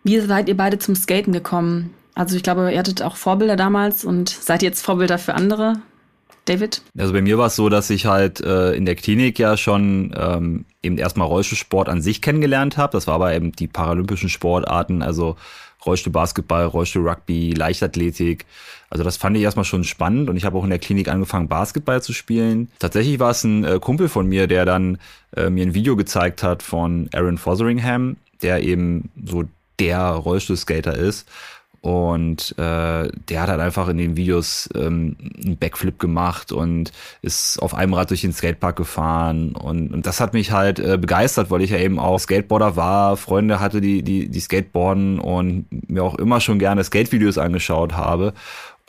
Wie 0.05 0.19
seid 0.21 0.49
ihr 0.49 0.57
beide 0.57 0.79
zum 0.79 0.95
Skaten 0.95 1.33
gekommen? 1.33 1.95
Also 2.15 2.37
ich 2.37 2.43
glaube, 2.43 2.73
ihr 2.73 2.79
hattet 2.79 3.03
auch 3.03 3.17
Vorbilder 3.17 3.57
damals 3.57 4.05
und 4.05 4.29
seid 4.29 4.63
jetzt 4.63 4.83
Vorbilder 4.83 5.19
für 5.19 5.35
andere? 5.35 5.75
David? 6.49 6.83
Also 6.97 7.13
bei 7.13 7.23
mir 7.23 7.39
war 7.39 7.47
es 7.47 7.57
so, 7.57 7.69
dass 7.69 7.91
ich 7.91 8.07
halt 8.07 8.41
äh, 8.41 8.73
in 8.73 8.87
der 8.87 8.95
Klinik 8.95 9.39
ja 9.39 9.57
schon 9.57 10.15
ähm, 10.17 10.65
eben 10.83 10.99
erstmal 10.99 11.27
Rollstuhlsport 11.27 11.89
an 11.89 12.01
sich 12.01 12.23
kennengelernt 12.23 12.77
habe. 12.77 12.93
Das 12.93 13.07
war 13.07 13.15
aber 13.15 13.35
eben 13.35 13.53
die 13.53 13.67
paralympischen 13.67 14.29
Sportarten, 14.29 15.03
also 15.03 15.37
Rollstuhl 15.85 16.13
Basketball, 16.13 16.65
Rollstuhl 16.65 17.09
Rugby, 17.09 17.53
Leichtathletik. 17.53 18.47
Also 18.91 19.05
das 19.05 19.17
fand 19.17 19.37
ich 19.37 19.43
erstmal 19.43 19.65
schon 19.65 19.85
spannend 19.85 20.31
und 20.31 20.37
ich 20.37 20.45
habe 20.45 20.57
auch 20.57 20.65
in 20.65 20.71
der 20.71 20.79
Klinik 20.79 21.09
angefangen, 21.09 21.49
Basketball 21.49 22.03
zu 22.03 22.13
spielen. 22.13 22.71
Tatsächlich 22.79 23.19
war 23.21 23.31
es 23.31 23.45
ein 23.45 23.65
äh, 23.65 23.79
Kumpel 23.81 24.09
von 24.09 24.27
mir, 24.27 24.47
der 24.47 24.65
dann 24.65 24.99
äh, 25.37 25.51
mir 25.51 25.65
ein 25.65 25.75
Video 25.75 25.97
gezeigt 25.97 26.43
hat 26.43 26.63
von 26.63 27.09
Aaron 27.13 27.39
Fotheringham, 27.39 28.17
der 28.43 28.63
eben 28.63 29.11
so 29.25 29.45
der 29.79 30.09
Rollstuhlskater 30.11 30.97
ist. 30.97 31.29
Und 31.81 32.59
äh, 32.59 33.09
der 33.29 33.43
hat 33.43 33.49
halt 33.49 33.61
einfach 33.61 33.89
in 33.89 33.99
den 33.99 34.17
Videos 34.17 34.69
ähm, 34.75 35.17
einen 35.45 35.57
Backflip 35.57 35.99
gemacht 35.99 36.51
und 36.51 36.93
ist 37.23 37.63
auf 37.63 37.75
einem 37.75 37.95
Rad 37.95 38.11
durch 38.11 38.23
den 38.23 38.33
Skatepark 38.33 38.77
gefahren. 38.77 39.55
Und, 39.55 39.93
und 39.93 40.07
das 40.07 40.21
hat 40.21 40.35
mich 40.35 40.51
halt 40.51 40.81
äh, 40.81 40.99
begeistert, 40.99 41.51
weil 41.51 41.63
ich 41.63 41.71
ja 41.71 41.79
eben 41.79 41.99
auch 42.01 42.19
Skateboarder 42.19 42.75
war, 42.75 43.17
Freunde 43.17 43.61
hatte, 43.61 43.81
die, 43.81 44.03
die, 44.03 44.29
die 44.29 44.41
Skateboarden 44.41 45.21
und 45.21 45.67
mir 45.89 46.03
auch 46.03 46.17
immer 46.17 46.41
schon 46.41 46.59
gerne 46.59 46.83
Skatevideos 46.83 47.39
angeschaut 47.39 47.93
habe. 47.93 48.35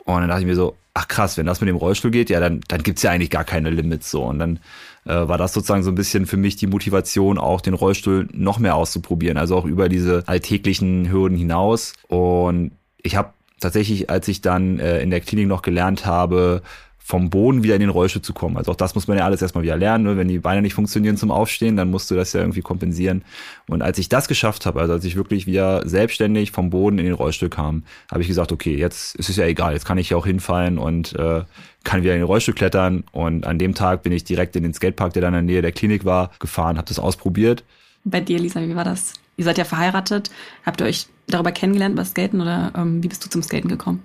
Und 0.04 0.20
dann 0.20 0.28
dachte 0.28 0.40
ich 0.40 0.46
mir 0.46 0.56
so, 0.56 0.76
ach 0.94 1.06
krass, 1.06 1.36
wenn 1.36 1.46
das 1.46 1.60
mit 1.60 1.68
dem 1.68 1.76
Rollstuhl 1.76 2.10
geht, 2.10 2.30
ja, 2.30 2.40
dann, 2.40 2.60
dann 2.68 2.82
gibt's 2.82 3.02
ja 3.02 3.12
eigentlich 3.12 3.30
gar 3.30 3.44
keine 3.44 3.70
Limits 3.70 4.10
so. 4.10 4.24
Und 4.24 4.40
dann 4.40 4.58
äh, 5.04 5.28
war 5.28 5.38
das 5.38 5.52
sozusagen 5.52 5.82
so 5.82 5.90
ein 5.90 5.94
bisschen 5.94 6.26
für 6.26 6.36
mich 6.36 6.56
die 6.56 6.66
Motivation, 6.66 7.38
auch 7.38 7.60
den 7.60 7.74
Rollstuhl 7.74 8.28
noch 8.32 8.58
mehr 8.58 8.74
auszuprobieren, 8.74 9.38
also 9.38 9.56
auch 9.56 9.64
über 9.64 9.88
diese 9.88 10.24
alltäglichen 10.26 11.10
Hürden 11.10 11.38
hinaus. 11.38 11.92
Und 12.08 12.72
ich 13.02 13.16
habe 13.16 13.32
tatsächlich, 13.60 14.10
als 14.10 14.28
ich 14.28 14.40
dann 14.40 14.78
äh, 14.78 15.00
in 15.00 15.10
der 15.10 15.20
Klinik 15.20 15.48
noch 15.48 15.62
gelernt 15.62 16.06
habe, 16.06 16.62
vom 17.10 17.28
Boden 17.28 17.64
wieder 17.64 17.74
in 17.74 17.80
den 17.80 17.90
Rollstuhl 17.90 18.22
zu 18.22 18.32
kommen. 18.32 18.56
Also 18.56 18.70
auch 18.70 18.76
das 18.76 18.94
muss 18.94 19.08
man 19.08 19.18
ja 19.18 19.24
alles 19.24 19.42
erstmal 19.42 19.64
wieder 19.64 19.76
lernen. 19.76 20.04
Ne? 20.04 20.16
Wenn 20.16 20.28
die 20.28 20.38
Beine 20.38 20.62
nicht 20.62 20.74
funktionieren 20.74 21.16
zum 21.16 21.32
Aufstehen, 21.32 21.76
dann 21.76 21.90
musst 21.90 22.08
du 22.08 22.14
das 22.14 22.32
ja 22.32 22.40
irgendwie 22.40 22.60
kompensieren. 22.60 23.24
Und 23.68 23.82
als 23.82 23.98
ich 23.98 24.08
das 24.08 24.28
geschafft 24.28 24.64
habe, 24.64 24.80
also 24.80 24.92
als 24.92 25.04
ich 25.04 25.16
wirklich 25.16 25.44
wieder 25.44 25.86
selbstständig 25.88 26.52
vom 26.52 26.70
Boden 26.70 26.98
in 26.98 27.06
den 27.06 27.14
Rollstuhl 27.14 27.48
kam, 27.48 27.82
habe 28.12 28.22
ich 28.22 28.28
gesagt, 28.28 28.52
okay, 28.52 28.76
jetzt 28.76 29.16
ist 29.16 29.28
es 29.28 29.34
ja 29.34 29.44
egal, 29.44 29.72
jetzt 29.72 29.86
kann 29.86 29.98
ich 29.98 30.10
ja 30.10 30.16
auch 30.16 30.26
hinfallen 30.26 30.78
und 30.78 31.16
äh, 31.16 31.42
kann 31.82 32.02
wieder 32.04 32.12
in 32.12 32.20
den 32.20 32.26
Rollstuhl 32.26 32.54
klettern. 32.54 33.02
Und 33.10 33.44
an 33.44 33.58
dem 33.58 33.74
Tag 33.74 34.04
bin 34.04 34.12
ich 34.12 34.22
direkt 34.22 34.54
in 34.54 34.62
den 34.62 34.72
Skatepark, 34.72 35.12
der 35.12 35.22
dann 35.22 35.34
in 35.34 35.48
der 35.48 35.54
Nähe 35.54 35.62
der 35.62 35.72
Klinik 35.72 36.04
war, 36.04 36.30
gefahren, 36.38 36.76
habe 36.76 36.86
das 36.86 37.00
ausprobiert. 37.00 37.64
Bei 38.04 38.20
dir, 38.20 38.38
Lisa, 38.38 38.60
wie 38.60 38.76
war 38.76 38.84
das? 38.84 39.14
Ihr 39.36 39.44
seid 39.44 39.58
ja 39.58 39.64
verheiratet. 39.64 40.30
Habt 40.64 40.80
ihr 40.80 40.86
euch 40.86 41.06
darüber 41.30 41.52
kennengelernt, 41.52 41.96
was 41.96 42.10
Skaten 42.10 42.40
oder 42.40 42.72
ähm, 42.76 43.02
wie 43.02 43.08
bist 43.08 43.24
du 43.24 43.28
zum 43.28 43.42
Skaten 43.42 43.68
gekommen? 43.68 44.02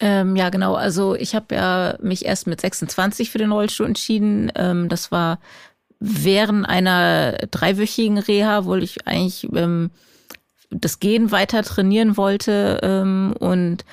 Ähm, 0.00 0.34
ja, 0.34 0.48
genau. 0.48 0.74
Also 0.74 1.14
ich 1.14 1.34
habe 1.34 1.54
ja 1.54 1.96
mich 2.00 2.24
erst 2.24 2.46
mit 2.46 2.60
26 2.60 3.30
für 3.30 3.38
den 3.38 3.52
Rollstuhl 3.52 3.86
entschieden. 3.86 4.50
Ähm, 4.54 4.88
das 4.88 5.12
war 5.12 5.40
während 5.98 6.66
einer 6.66 7.32
dreiwöchigen 7.50 8.18
Reha, 8.18 8.64
wo 8.64 8.74
ich 8.76 9.06
eigentlich 9.06 9.48
ähm, 9.54 9.90
das 10.70 11.00
Gehen 11.00 11.30
weiter 11.30 11.62
trainieren 11.62 12.16
wollte 12.16 12.80
ähm, 12.82 13.34
und 13.38 13.84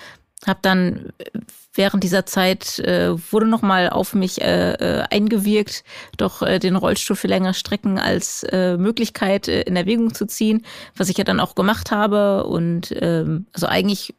habe 0.45 0.59
dann 0.61 1.09
während 1.77 2.03
dieser 2.03 2.25
Zeit 2.25 2.79
äh, 2.79 3.15
wurde 3.31 3.47
nochmal 3.47 3.89
auf 3.89 4.13
mich 4.13 4.41
äh, 4.41 4.73
äh, 4.73 5.03
eingewirkt, 5.09 5.83
doch 6.17 6.41
äh, 6.41 6.59
den 6.59 6.75
Rollstuhl 6.75 7.15
für 7.15 7.27
längere 7.27 7.53
Strecken 7.53 7.99
als 7.99 8.43
äh, 8.43 8.77
Möglichkeit 8.77 9.47
äh, 9.47 9.61
in 9.61 9.75
Erwägung 9.75 10.13
zu 10.13 10.25
ziehen, 10.25 10.65
was 10.95 11.09
ich 11.09 11.17
ja 11.17 11.23
dann 11.23 11.39
auch 11.39 11.55
gemacht 11.55 11.91
habe. 11.91 12.45
Und 12.45 12.93
ähm, 12.99 13.45
also 13.53 13.67
eigentlich 13.67 14.15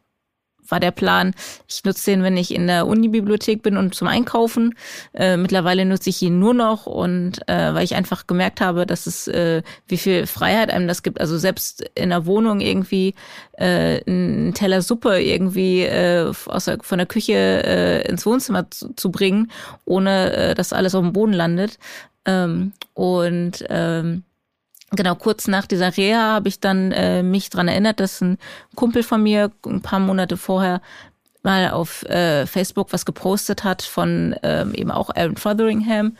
war 0.69 0.79
der 0.79 0.91
Plan, 0.91 1.33
ich 1.67 1.83
nutze 1.83 2.11
den, 2.11 2.23
wenn 2.23 2.37
ich 2.37 2.53
in 2.53 2.67
der 2.67 2.87
Unibibliothek 2.87 3.61
bin 3.61 3.77
und 3.77 3.95
zum 3.95 4.07
Einkaufen. 4.07 4.75
Äh, 5.13 5.37
mittlerweile 5.37 5.85
nutze 5.85 6.09
ich 6.09 6.21
ihn 6.21 6.39
nur 6.39 6.53
noch 6.53 6.85
und 6.85 7.47
äh, 7.47 7.73
weil 7.73 7.83
ich 7.83 7.95
einfach 7.95 8.27
gemerkt 8.27 8.61
habe, 8.61 8.85
dass 8.85 9.07
es 9.07 9.27
äh, 9.27 9.61
wie 9.87 9.97
viel 9.97 10.27
Freiheit 10.27 10.71
einem 10.71 10.87
das 10.87 11.03
gibt. 11.03 11.19
Also 11.19 11.37
selbst 11.37 11.89
in 11.95 12.09
der 12.09 12.25
Wohnung 12.25 12.61
irgendwie 12.61 13.15
äh, 13.53 14.01
einen 14.05 14.53
Teller 14.53 14.81
Suppe 14.81 15.21
irgendwie 15.21 15.83
äh, 15.83 16.31
aus 16.45 16.65
der, 16.65 16.77
von 16.81 16.97
der 16.97 17.07
Küche 17.07 17.33
äh, 17.33 18.09
ins 18.09 18.25
Wohnzimmer 18.25 18.69
zu, 18.71 18.93
zu 18.95 19.11
bringen, 19.11 19.51
ohne 19.85 20.33
äh, 20.33 20.55
dass 20.55 20.73
alles 20.73 20.95
auf 20.95 21.03
dem 21.03 21.13
Boden 21.13 21.33
landet. 21.33 21.77
Ähm, 22.25 22.73
und 22.93 23.65
ähm, 23.69 24.23
Genau, 24.91 25.15
kurz 25.15 25.47
nach 25.47 25.67
dieser 25.67 25.95
Reha 25.95 26.33
habe 26.33 26.47
ich 26.49 26.59
dann 26.59 26.91
äh, 26.91 27.21
mich 27.21 27.49
dran 27.49 27.67
erinnert, 27.67 27.99
dass 27.99 28.21
ein 28.21 28.37
Kumpel 28.75 29.03
von 29.03 29.21
mir 29.21 29.51
ein 29.65 29.81
paar 29.81 29.99
Monate 29.99 30.35
vorher 30.35 30.81
mal 31.43 31.71
auf 31.71 32.03
äh, 32.03 32.45
Facebook 32.45 32.91
was 32.91 33.05
gepostet 33.05 33.63
hat 33.63 33.81
von 33.81 34.35
ähm, 34.43 34.73
eben 34.73 34.91
auch 34.91 35.09
Aaron 35.15 35.37
Fotheringham. 35.37 36.17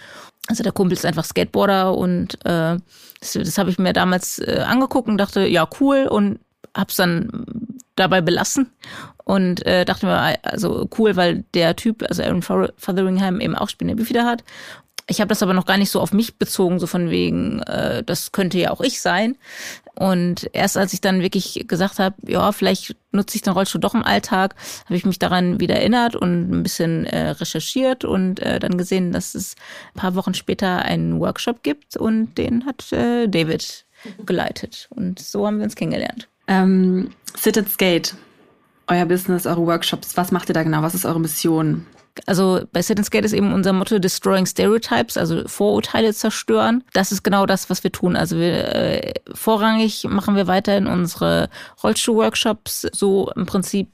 Also 0.47 0.63
der 0.63 0.71
Kumpel 0.71 0.93
ist 0.93 1.05
einfach 1.05 1.25
Skateboarder 1.25 1.95
und 1.95 2.35
äh, 2.45 2.77
das, 3.19 3.33
das 3.33 3.57
habe 3.57 3.69
ich 3.69 3.79
mir 3.79 3.93
damals 3.93 4.39
äh, 4.39 4.63
angeguckt 4.65 5.07
und 5.07 5.17
dachte, 5.17 5.45
ja 5.47 5.67
cool 5.79 6.07
und 6.09 6.39
habe 6.75 6.89
es 6.89 6.95
dann 6.95 7.45
dabei 7.95 8.21
belassen 8.21 8.71
und 9.25 9.65
äh, 9.65 9.83
dachte 9.83 10.05
mir, 10.05 10.37
also 10.43 10.87
cool, 10.97 11.15
weil 11.15 11.43
der 11.53 11.75
Typ, 11.75 12.03
also 12.07 12.23
Aaron 12.23 12.41
Fotheringham 12.41 13.41
eben 13.41 13.55
auch 13.55 13.69
Spiele 13.69 13.97
wieder 13.97 14.25
hat 14.25 14.43
ich 15.09 15.19
habe 15.21 15.29
das 15.29 15.43
aber 15.43 15.53
noch 15.53 15.65
gar 15.65 15.77
nicht 15.77 15.89
so 15.89 15.99
auf 15.99 16.13
mich 16.13 16.37
bezogen, 16.37 16.79
so 16.79 16.87
von 16.87 17.09
wegen, 17.09 17.61
äh, 17.63 18.03
das 18.03 18.31
könnte 18.31 18.59
ja 18.59 18.71
auch 18.71 18.81
ich 18.81 19.01
sein. 19.01 19.35
Und 19.95 20.49
erst 20.53 20.77
als 20.77 20.93
ich 20.93 21.01
dann 21.01 21.21
wirklich 21.21 21.65
gesagt 21.67 21.99
habe, 21.99 22.15
ja, 22.25 22.51
vielleicht 22.51 22.95
nutze 23.11 23.35
ich 23.35 23.41
den 23.41 23.53
Rollstuhl 23.53 23.81
doch 23.81 23.95
im 23.95 24.03
Alltag, 24.03 24.55
habe 24.85 24.95
ich 24.95 25.05
mich 25.05 25.19
daran 25.19 25.59
wieder 25.59 25.75
erinnert 25.75 26.15
und 26.15 26.51
ein 26.51 26.63
bisschen 26.63 27.05
äh, 27.05 27.31
recherchiert 27.31 28.05
und 28.05 28.39
äh, 28.39 28.59
dann 28.59 28.77
gesehen, 28.77 29.11
dass 29.11 29.35
es 29.35 29.55
ein 29.93 29.99
paar 29.99 30.15
Wochen 30.15 30.35
später 30.35 30.83
einen 30.83 31.19
Workshop 31.19 31.63
gibt 31.63 31.97
und 31.97 32.35
den 32.35 32.65
hat 32.65 32.91
äh, 32.93 33.27
David 33.27 33.85
geleitet. 34.25 34.87
Und 34.91 35.19
so 35.19 35.45
haben 35.45 35.57
wir 35.57 35.65
uns 35.65 35.75
kennengelernt. 35.75 36.29
Ähm, 36.47 37.09
Sit 37.35 37.57
and 37.57 37.69
Skate, 37.69 38.15
euer 38.87 39.05
Business, 39.05 39.45
eure 39.45 39.65
Workshops, 39.65 40.15
was 40.15 40.31
macht 40.31 40.49
ihr 40.49 40.53
da 40.53 40.63
genau? 40.63 40.81
Was 40.81 40.95
ist 40.95 41.05
eure 41.05 41.19
Mission? 41.19 41.85
Also 42.25 42.61
bei 42.71 42.81
Sit 42.81 42.97
and 42.97 43.05
Skate 43.05 43.25
ist 43.25 43.33
eben 43.33 43.53
unser 43.53 43.73
Motto 43.73 43.99
Destroying 43.99 44.45
Stereotypes, 44.45 45.17
also 45.17 45.47
Vorurteile 45.47 46.13
zerstören. 46.13 46.83
Das 46.93 47.11
ist 47.11 47.23
genau 47.23 47.45
das, 47.45 47.69
was 47.69 47.83
wir 47.83 47.91
tun. 47.91 48.15
Also 48.15 48.37
wir 48.37 48.75
äh, 48.75 49.13
vorrangig 49.33 50.05
machen 50.09 50.35
wir 50.35 50.47
weiterhin 50.47 50.87
unsere 50.87 51.49
Rollstuhl-Workshops 51.83 52.87
so 52.91 53.31
im 53.35 53.45
Prinzip 53.45 53.89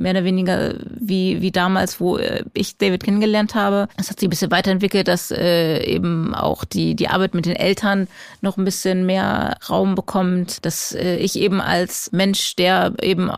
mehr 0.00 0.12
oder 0.12 0.24
weniger 0.24 0.74
wie, 0.88 1.40
wie 1.42 1.52
damals, 1.52 2.00
wo 2.00 2.16
äh, 2.16 2.44
ich 2.54 2.78
David 2.78 3.04
kennengelernt 3.04 3.54
habe. 3.54 3.88
Es 3.96 4.10
hat 4.10 4.18
sich 4.18 4.28
ein 4.28 4.30
bisschen 4.30 4.50
weiterentwickelt, 4.50 5.08
dass 5.08 5.30
äh, 5.30 5.84
eben 5.84 6.34
auch 6.34 6.64
die, 6.64 6.94
die 6.94 7.08
Arbeit 7.08 7.34
mit 7.34 7.46
den 7.46 7.56
Eltern 7.56 8.08
noch 8.40 8.56
ein 8.56 8.64
bisschen 8.64 9.04
mehr 9.04 9.56
Raum 9.68 9.94
bekommt, 9.94 10.64
dass 10.64 10.94
äh, 10.94 11.16
ich 11.16 11.36
eben 11.36 11.60
als 11.60 12.10
Mensch, 12.12 12.56
der 12.56 12.94
eben 13.02 13.30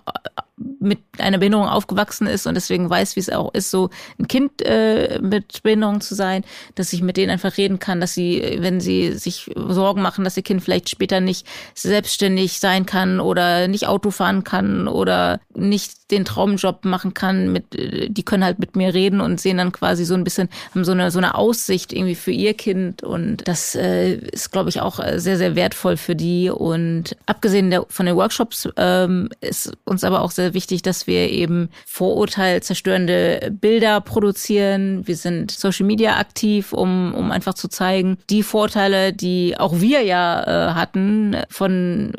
mit 0.83 0.99
einer 1.19 1.39
Behinderung 1.39 1.67
aufgewachsen 1.67 2.27
ist 2.27 2.47
und 2.47 2.55
deswegen 2.55 2.91
weiß, 2.91 3.17
wie 3.17 3.21
es 3.21 3.31
auch 3.31 3.55
ist, 3.55 3.71
so 3.71 3.91
ein 4.19 4.29
Kind 4.29 4.63
äh, 4.63 5.19
mit 5.23 5.63
Behinderung 5.63 6.01
zu 6.01 6.15
sein, 6.15 6.45
dass 6.75 6.93
ich 6.93 7.03
mit 7.03 7.17
denen 7.17 7.31
einfach 7.31 7.57
reden 7.57 7.79
kann, 7.79 8.01
dass 8.01 8.15
sie, 8.15 8.59
wenn 8.59 8.81
sie 8.81 9.13
sich 9.13 9.51
Sorgen 9.55 10.03
machen, 10.03 10.25
dass 10.25 10.37
ihr 10.37 10.43
Kind 10.43 10.63
vielleicht 10.63 10.91
später 10.91 11.21
nicht 11.21 11.47
selbstständig 11.75 12.59
sein 12.59 12.87
kann 12.87 13.21
oder 13.21 13.69
nicht 13.69 13.87
Auto 13.87 14.11
fahren 14.11 14.45
kann 14.45 14.89
oder 14.89 15.41
nicht 15.55 15.93
den 16.13 16.25
Traumjob 16.25 16.85
machen 16.85 17.15
kann, 17.15 17.51
mit, 17.51 17.65
die 17.73 18.23
können 18.23 18.45
halt 18.45 18.59
mit 18.59 18.77
mir 18.77 18.95
reden 18.95 19.21
und 19.21 19.41
sehen 19.41 19.57
dann 19.57 19.73
quasi 19.73 20.05
so 20.05 20.15
ein 20.15 20.25
bisschen, 20.25 20.49
haben 20.73 20.85
so 20.85 20.93
eine, 20.93 21.11
so 21.11 21.19
eine 21.19 21.35
Aussicht 21.35 21.93
irgendwie 21.93 22.15
für 22.15 22.31
ihr 22.31 22.55
Kind 22.55 23.03
und 23.03 23.49
das 23.49 23.75
äh, 23.75 24.15
ist, 24.15 24.53
glaube 24.53 24.69
ich, 24.69 24.81
auch 24.81 25.01
sehr, 25.17 25.39
sehr 25.39 25.57
wertvoll 25.57 25.97
für 25.97 26.15
die 26.15 26.51
und 26.51 27.17
abgesehen 27.27 27.71
der, 27.71 27.87
von 27.89 28.07
den 28.07 28.17
Workshops 28.17 28.69
ähm, 28.77 29.31
ist 29.41 29.73
uns 29.85 30.05
aber 30.05 30.23
auch 30.23 30.31
sehr 30.31 30.55
wichtig, 30.55 30.83
dass 30.83 31.07
wir 31.07 31.31
eben 31.31 31.71
vorurteilzerstörende 31.87 33.53
Bilder 33.61 34.01
produzieren. 34.01 35.07
Wir 35.07 35.17
sind 35.17 35.51
Social 35.51 35.87
Media 35.87 36.19
aktiv, 36.19 36.73
um, 36.73 37.15
um 37.15 37.31
einfach 37.31 37.55
zu 37.55 37.69
zeigen, 37.69 38.19
die 38.31 38.43
Vorteile, 38.43 39.13
die 39.13 39.59
auch 39.59 39.81
wir 39.81 40.03
ja 40.03 40.43
äh, 40.43 40.75
hatten 40.75 41.37
von 41.49 42.13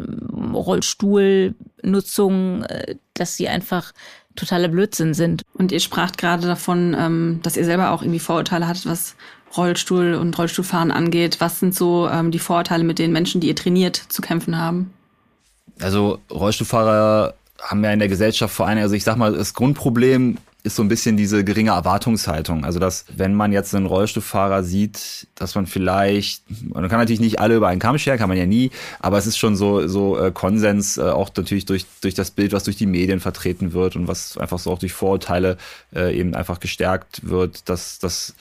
Rollstuhlnutzung, 0.54 2.64
äh, 2.64 2.96
dass 3.14 3.36
sie 3.36 3.48
einfach 3.48 3.94
totaler 4.36 4.68
Blödsinn 4.68 5.14
sind. 5.14 5.44
Und 5.54 5.72
ihr 5.72 5.80
spracht 5.80 6.18
gerade 6.18 6.48
davon, 6.48 6.96
ähm, 6.98 7.40
dass 7.44 7.58
ihr 7.58 7.66
selber 7.66 7.92
auch 7.92 8.02
irgendwie 8.02 8.20
Vorurteile 8.20 8.68
hattet, 8.68 8.86
was 8.86 9.16
Rollstuhl 9.56 10.16
und 10.16 10.38
Rollstuhlfahren 10.38 10.92
angeht. 10.92 11.40
Was 11.40 11.60
sind 11.60 11.76
so 11.76 12.10
ähm, 12.10 12.32
die 12.32 12.40
Vorurteile, 12.40 12.84
mit 12.84 13.00
den 13.00 13.12
Menschen, 13.12 13.42
die 13.42 13.48
ihr 13.48 13.56
trainiert, 13.56 13.96
zu 13.96 14.22
kämpfen 14.22 14.58
haben? 14.58 14.94
Also 15.82 16.20
Rollstuhlfahrer 16.32 17.36
haben 17.62 17.84
ja 17.84 17.92
in 17.92 18.00
der 18.00 18.08
Gesellschaft 18.08 18.54
vor 18.54 18.68
allem, 18.68 18.80
also 18.80 18.96
ich 18.96 19.04
sag 19.04 19.16
mal, 19.18 19.34
das 19.34 19.54
Grundproblem 19.54 20.38
ist 20.66 20.78
so 20.78 20.82
ein 20.82 20.88
bisschen 20.88 21.18
diese 21.18 21.44
geringe 21.44 21.72
Erwartungshaltung. 21.72 22.64
Also, 22.64 22.80
dass 22.80 23.06
wenn 23.14 23.34
man 23.34 23.52
jetzt 23.52 23.76
einen 23.76 23.86
Rollstuhlfahrer 23.86 24.64
sieht, 24.64 25.28
dass 25.36 25.56
man 25.56 25.68
vielleicht, 25.68 26.44
man 26.74 26.88
kann 26.88 27.00
natürlich 27.00 27.20
nicht 27.20 27.40
alle 27.40 27.56
über 27.58 27.68
einen 27.68 27.82
Kamm 27.82 27.98
scheren, 27.98 28.18
kann 28.18 28.30
man 28.30 28.38
ja 28.38 28.46
nie, 28.46 28.72
aber 29.00 29.18
es 29.18 29.28
ist 29.28 29.38
schon 29.38 29.58
so, 29.58 29.88
so 29.88 30.18
äh, 30.18 30.32
Konsens, 30.32 30.98
äh, 30.98 31.02
auch 31.02 31.30
natürlich 31.36 31.66
durch, 31.66 31.86
durch 32.02 32.14
das 32.14 32.32
Bild, 32.32 32.54
was 32.54 32.64
durch 32.64 32.78
die 32.78 32.86
Medien 32.86 33.20
vertreten 33.20 33.74
wird 33.74 33.98
und 33.98 34.08
was 34.08 34.38
einfach 34.38 34.58
so 34.58 34.72
auch 34.72 34.80
durch 34.80 34.94
Vorurteile 34.94 35.58
äh, 35.94 36.18
eben 36.18 36.34
einfach 36.34 36.62
gestärkt 36.62 37.28
wird, 37.28 37.68
dass, 37.68 38.00
dass 38.00 38.34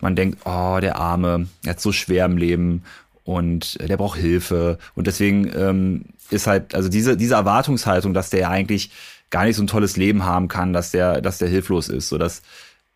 man 0.00 0.14
denkt, 0.14 0.42
oh, 0.44 0.78
der 0.80 0.96
Arme, 0.96 1.48
er 1.64 1.70
hat 1.70 1.80
so 1.80 1.90
schwer 1.90 2.26
im 2.26 2.36
Leben 2.36 2.84
und 3.24 3.80
der 3.80 3.96
braucht 3.96 4.18
Hilfe. 4.18 4.78
Und 4.94 5.06
deswegen 5.06 5.50
ähm, 5.56 6.04
ist 6.30 6.46
halt, 6.46 6.74
also 6.74 6.88
diese, 6.88 7.16
diese 7.16 7.34
Erwartungshaltung, 7.34 8.14
dass 8.14 8.30
der 8.30 8.50
eigentlich 8.50 8.90
gar 9.34 9.44
nicht 9.46 9.56
so 9.56 9.64
ein 9.64 9.66
tolles 9.66 9.96
Leben 9.96 10.24
haben 10.24 10.46
kann, 10.46 10.72
dass 10.72 10.92
der, 10.92 11.20
dass 11.20 11.38
der 11.38 11.48
hilflos 11.48 11.88
ist. 11.88 12.08
So 12.08 12.18
dass 12.18 12.42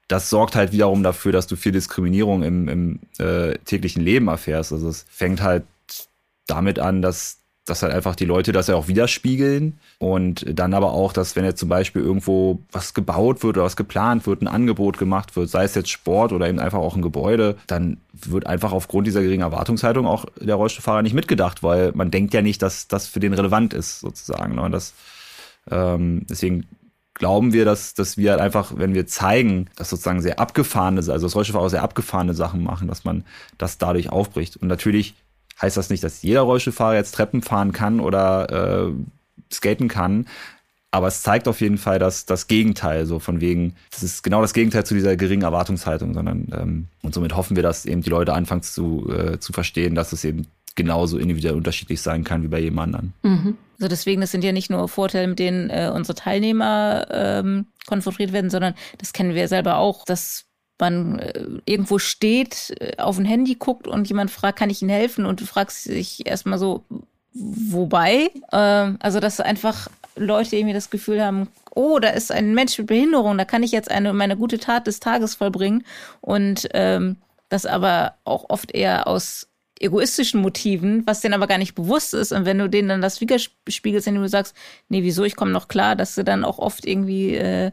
das 0.06 0.30
sorgt 0.30 0.54
halt 0.54 0.70
wiederum 0.70 1.02
dafür, 1.02 1.32
dass 1.32 1.48
du 1.48 1.56
viel 1.56 1.72
Diskriminierung 1.72 2.44
im, 2.44 2.68
im 2.68 3.00
äh, 3.18 3.58
täglichen 3.64 4.04
Leben 4.04 4.28
erfährst. 4.28 4.72
Also 4.72 4.88
es 4.88 5.04
fängt 5.10 5.42
halt 5.42 5.64
damit 6.46 6.78
an, 6.78 7.02
dass 7.02 7.38
dass 7.66 7.82
halt 7.82 7.92
einfach 7.92 8.14
die 8.16 8.24
Leute 8.24 8.52
das 8.52 8.68
ja 8.68 8.76
auch 8.76 8.88
widerspiegeln 8.88 9.78
und 9.98 10.46
dann 10.48 10.72
aber 10.74 10.92
auch, 10.92 11.12
dass 11.12 11.36
wenn 11.36 11.44
jetzt 11.44 11.60
zum 11.60 11.68
Beispiel 11.68 12.00
irgendwo 12.00 12.60
was 12.72 12.94
gebaut 12.94 13.42
wird 13.42 13.56
oder 13.56 13.66
was 13.66 13.76
geplant 13.76 14.26
wird, 14.26 14.40
ein 14.40 14.48
Angebot 14.48 14.96
gemacht 14.96 15.36
wird, 15.36 15.50
sei 15.50 15.64
es 15.64 15.74
jetzt 15.74 15.90
Sport 15.90 16.32
oder 16.32 16.48
eben 16.48 16.60
einfach 16.60 16.78
auch 16.78 16.96
ein 16.96 17.02
Gebäude, 17.02 17.56
dann 17.66 17.98
wird 18.12 18.46
einfach 18.46 18.72
aufgrund 18.72 19.06
dieser 19.06 19.20
geringen 19.20 19.42
Erwartungshaltung 19.42 20.06
auch 20.06 20.24
der 20.40 20.54
Rollstuhlfahrer 20.54 21.02
nicht 21.02 21.14
mitgedacht, 21.14 21.62
weil 21.62 21.92
man 21.92 22.10
denkt 22.10 22.32
ja 22.32 22.40
nicht, 22.40 22.62
dass 22.62 22.88
das 22.88 23.06
für 23.06 23.20
den 23.20 23.34
relevant 23.34 23.74
ist 23.74 24.00
sozusagen. 24.00 24.54
Ne? 24.54 24.70
Das, 24.70 24.94
ähm, 25.70 26.26
deswegen 26.28 26.66
glauben 27.14 27.52
wir, 27.52 27.64
dass, 27.64 27.94
dass 27.94 28.16
wir 28.16 28.30
halt 28.30 28.40
einfach, 28.40 28.72
wenn 28.76 28.94
wir 28.94 29.06
zeigen, 29.06 29.68
dass 29.76 29.90
sozusagen 29.90 30.22
sehr 30.22 30.38
abgefahrene, 30.38 30.98
also 30.98 31.26
das 31.26 31.34
Rollstuhlfahrer 31.34 31.70
sehr 31.70 31.82
abgefahrene 31.82 32.34
Sachen 32.34 32.62
machen, 32.62 32.88
dass 32.88 33.04
man 33.04 33.24
das 33.58 33.78
dadurch 33.78 34.10
aufbricht. 34.10 34.56
Und 34.56 34.68
natürlich 34.68 35.14
heißt 35.60 35.76
das 35.76 35.90
nicht, 35.90 36.04
dass 36.04 36.22
jeder 36.22 36.42
Rollstuhlfahrer 36.42 36.94
jetzt 36.94 37.12
Treppen 37.12 37.42
fahren 37.42 37.72
kann 37.72 38.00
oder 38.00 38.88
äh, 38.88 38.92
skaten 39.52 39.88
kann. 39.88 40.26
Aber 40.90 41.08
es 41.08 41.22
zeigt 41.22 41.48
auf 41.48 41.60
jeden 41.60 41.76
Fall 41.76 41.98
dass 41.98 42.24
das 42.24 42.46
Gegenteil, 42.46 43.04
so 43.04 43.18
von 43.18 43.42
wegen, 43.42 43.74
das 43.90 44.02
ist 44.02 44.22
genau 44.22 44.40
das 44.40 44.54
Gegenteil 44.54 44.86
zu 44.86 44.94
dieser 44.94 45.16
geringen 45.16 45.42
Erwartungshaltung, 45.42 46.14
sondern 46.14 46.48
ähm, 46.52 46.86
und 47.02 47.12
somit 47.12 47.36
hoffen 47.36 47.56
wir, 47.56 47.62
dass 47.62 47.84
eben 47.84 48.00
die 48.00 48.10
Leute 48.10 48.32
anfangen 48.32 48.62
zu, 48.62 49.06
äh, 49.12 49.38
zu 49.38 49.52
verstehen, 49.52 49.94
dass 49.94 50.12
es 50.12 50.24
eben 50.24 50.46
genauso 50.76 51.18
individuell 51.18 51.56
unterschiedlich 51.56 52.00
sein 52.00 52.24
kann 52.24 52.42
wie 52.42 52.48
bei 52.48 52.60
jedem 52.60 52.78
anderen. 52.78 53.12
Mhm. 53.22 53.58
Also 53.78 53.88
deswegen, 53.88 54.20
das 54.20 54.32
sind 54.32 54.42
ja 54.42 54.52
nicht 54.52 54.70
nur 54.70 54.88
Vorteile, 54.88 55.28
mit 55.28 55.38
denen 55.38 55.70
äh, 55.70 55.90
unsere 55.94 56.16
Teilnehmer 56.16 57.06
ähm, 57.10 57.66
konfrontiert 57.86 58.32
werden, 58.32 58.50
sondern 58.50 58.74
das 58.98 59.12
kennen 59.12 59.34
wir 59.34 59.46
selber 59.46 59.78
auch, 59.78 60.04
dass 60.04 60.46
man 60.80 61.18
äh, 61.18 61.44
irgendwo 61.64 61.98
steht, 61.98 62.74
äh, 62.80 62.96
auf 62.98 63.18
ein 63.18 63.24
Handy 63.24 63.54
guckt 63.54 63.86
und 63.86 64.08
jemand 64.08 64.30
fragt, 64.30 64.58
kann 64.58 64.70
ich 64.70 64.82
Ihnen 64.82 64.90
helfen? 64.90 65.26
Und 65.26 65.40
du 65.40 65.46
fragst 65.46 65.86
dich 65.86 66.26
erstmal 66.26 66.58
so, 66.58 66.84
wobei? 67.34 68.30
Ähm, 68.52 68.96
also, 69.00 69.20
dass 69.20 69.40
einfach 69.40 69.88
Leute 70.16 70.56
irgendwie 70.56 70.74
das 70.74 70.90
Gefühl 70.90 71.22
haben, 71.22 71.48
oh, 71.74 71.98
da 71.98 72.08
ist 72.08 72.32
ein 72.32 72.54
Mensch 72.54 72.76
mit 72.78 72.88
Behinderung, 72.88 73.38
da 73.38 73.44
kann 73.44 73.62
ich 73.62 73.72
jetzt 73.72 73.90
eine 73.90 74.12
meine 74.12 74.36
gute 74.36 74.58
Tat 74.58 74.86
des 74.86 75.00
Tages 75.00 75.36
vollbringen. 75.36 75.84
Und 76.20 76.68
ähm, 76.74 77.16
das 77.48 77.66
aber 77.66 78.14
auch 78.24 78.46
oft 78.48 78.72
eher 78.72 79.06
aus 79.06 79.48
egoistischen 79.80 80.40
Motiven, 80.40 81.06
was 81.06 81.20
denen 81.20 81.34
aber 81.34 81.46
gar 81.46 81.58
nicht 81.58 81.74
bewusst 81.74 82.14
ist. 82.14 82.32
Und 82.32 82.44
wenn 82.44 82.58
du 82.58 82.68
denen 82.68 82.88
dann 82.88 83.02
das 83.02 83.20
widerspiegelst, 83.20 84.06
indem 84.06 84.22
du 84.22 84.28
sagst, 84.28 84.54
nee, 84.88 85.02
wieso, 85.02 85.24
ich 85.24 85.36
komme 85.36 85.50
noch 85.50 85.68
klar, 85.68 85.96
dass 85.96 86.14
sie 86.14 86.24
dann 86.24 86.44
auch 86.44 86.58
oft 86.58 86.86
irgendwie 86.86 87.34
äh, 87.34 87.70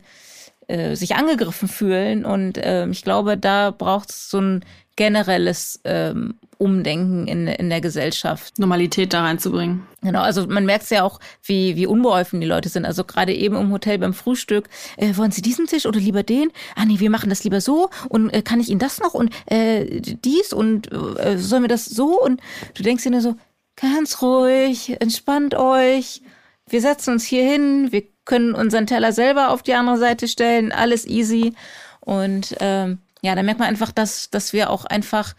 äh, 0.68 0.96
sich 0.96 1.16
angegriffen 1.16 1.68
fühlen. 1.68 2.26
Und 2.26 2.58
äh, 2.58 2.88
ich 2.88 3.04
glaube, 3.04 3.38
da 3.38 3.72
braucht 3.72 4.10
es 4.10 4.30
so 4.30 4.40
ein 4.40 4.66
generelles 4.96 5.80
ähm, 5.84 6.36
Umdenken 6.58 7.28
in, 7.28 7.48
in 7.48 7.70
der 7.70 7.82
Gesellschaft. 7.82 8.58
Normalität 8.60 9.14
da 9.14 9.24
reinzubringen. 9.24 9.86
Genau, 10.02 10.22
also 10.22 10.48
man 10.48 10.66
merkt 10.66 10.90
ja 10.90 11.04
auch, 11.04 11.20
wie, 11.44 11.76
wie 11.76 11.86
unbeholfen 11.86 12.40
die 12.40 12.48
Leute 12.48 12.70
sind. 12.70 12.86
Also 12.86 13.04
gerade 13.04 13.34
eben 13.34 13.56
im 13.58 13.72
Hotel 13.72 13.98
beim 13.98 14.14
Frühstück, 14.14 14.70
äh, 14.98 15.16
wollen 15.18 15.32
Sie 15.32 15.42
diesen 15.42 15.68
Tisch 15.68 15.86
oder 15.86 16.00
lieber 16.00 16.24
den? 16.24 16.50
Ah 16.76 16.86
nee, 16.86 17.00
wir 17.00 17.10
machen 17.10 17.30
das 17.30 17.44
lieber 17.44 17.60
so 17.60 17.90
und 18.08 18.30
äh, 18.30 18.42
kann 18.42 18.60
ich 18.60 18.70
Ihnen 18.70 18.80
das 18.80 19.00
noch 19.02 19.14
und 19.14 19.34
äh, 19.48 20.00
dies 20.02 20.54
und 20.54 20.92
äh, 20.92 21.38
sollen 21.38 21.64
wir 21.64 21.70
das 21.70 21.86
so? 21.86 22.22
Und 22.22 22.40
du 22.76 22.84
denkst 22.84 23.04
dir 23.04 23.12
nur 23.12 23.22
so, 23.22 23.36
ganz 23.76 24.22
ruhig, 24.22 24.96
entspannt 25.02 25.56
euch. 25.56 26.22
Wir 26.68 26.82
setzen 26.82 27.14
uns 27.14 27.26
hier 27.26 27.44
hin, 27.44 27.92
wir 27.92 28.04
können 28.24 28.56
unseren 28.56 28.88
Teller 28.88 29.12
selber 29.12 29.52
auf 29.52 29.62
die 29.62 29.74
andere 29.74 29.98
Seite 29.98 30.28
stellen, 30.28 30.72
alles 30.72 31.06
easy. 31.06 31.54
Und 32.00 32.56
ähm, 32.60 33.00
ja, 33.26 33.36
da 33.36 33.44
merkt 33.44 33.60
man 33.60 33.70
einfach, 33.70 33.92
dass, 33.92 34.30
dass 34.30 34.54
wir 34.54 34.70
auch 34.70 34.86
einfach 34.86 35.36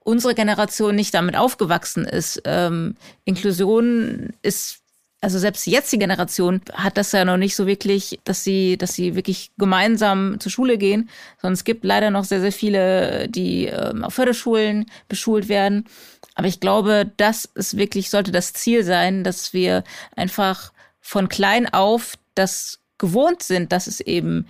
unsere 0.00 0.34
Generation 0.34 0.94
nicht 0.94 1.14
damit 1.14 1.36
aufgewachsen 1.36 2.04
ist. 2.04 2.42
Ähm, 2.44 2.96
Inklusion 3.24 4.30
ist 4.42 4.80
also 5.22 5.38
selbst 5.38 5.66
jetzt 5.66 5.92
die 5.92 5.98
Generation 5.98 6.62
hat 6.72 6.96
das 6.96 7.12
ja 7.12 7.24
noch 7.24 7.36
nicht 7.36 7.54
so 7.54 7.66
wirklich, 7.66 8.18
dass 8.24 8.42
sie, 8.42 8.78
dass 8.78 8.94
sie 8.94 9.14
wirklich 9.14 9.50
gemeinsam 9.58 10.40
zur 10.40 10.50
Schule 10.50 10.78
gehen, 10.78 11.10
sondern 11.40 11.54
es 11.54 11.64
gibt 11.64 11.84
leider 11.84 12.10
noch 12.10 12.24
sehr, 12.24 12.40
sehr 12.40 12.52
viele, 12.52 13.28
die 13.28 13.66
ähm, 13.66 14.02
auf 14.02 14.14
Förderschulen 14.14 14.86
beschult 15.08 15.48
werden. 15.48 15.84
Aber 16.36 16.48
ich 16.48 16.58
glaube, 16.58 17.10
das 17.18 17.44
ist 17.54 17.76
wirklich, 17.76 18.08
sollte 18.08 18.32
das 18.32 18.54
Ziel 18.54 18.82
sein, 18.82 19.22
dass 19.22 19.52
wir 19.52 19.84
einfach 20.16 20.72
von 21.00 21.28
klein 21.28 21.70
auf 21.70 22.16
das 22.34 22.80
gewohnt 22.96 23.42
sind, 23.42 23.72
dass 23.72 23.86
es 23.86 24.00
eben 24.00 24.46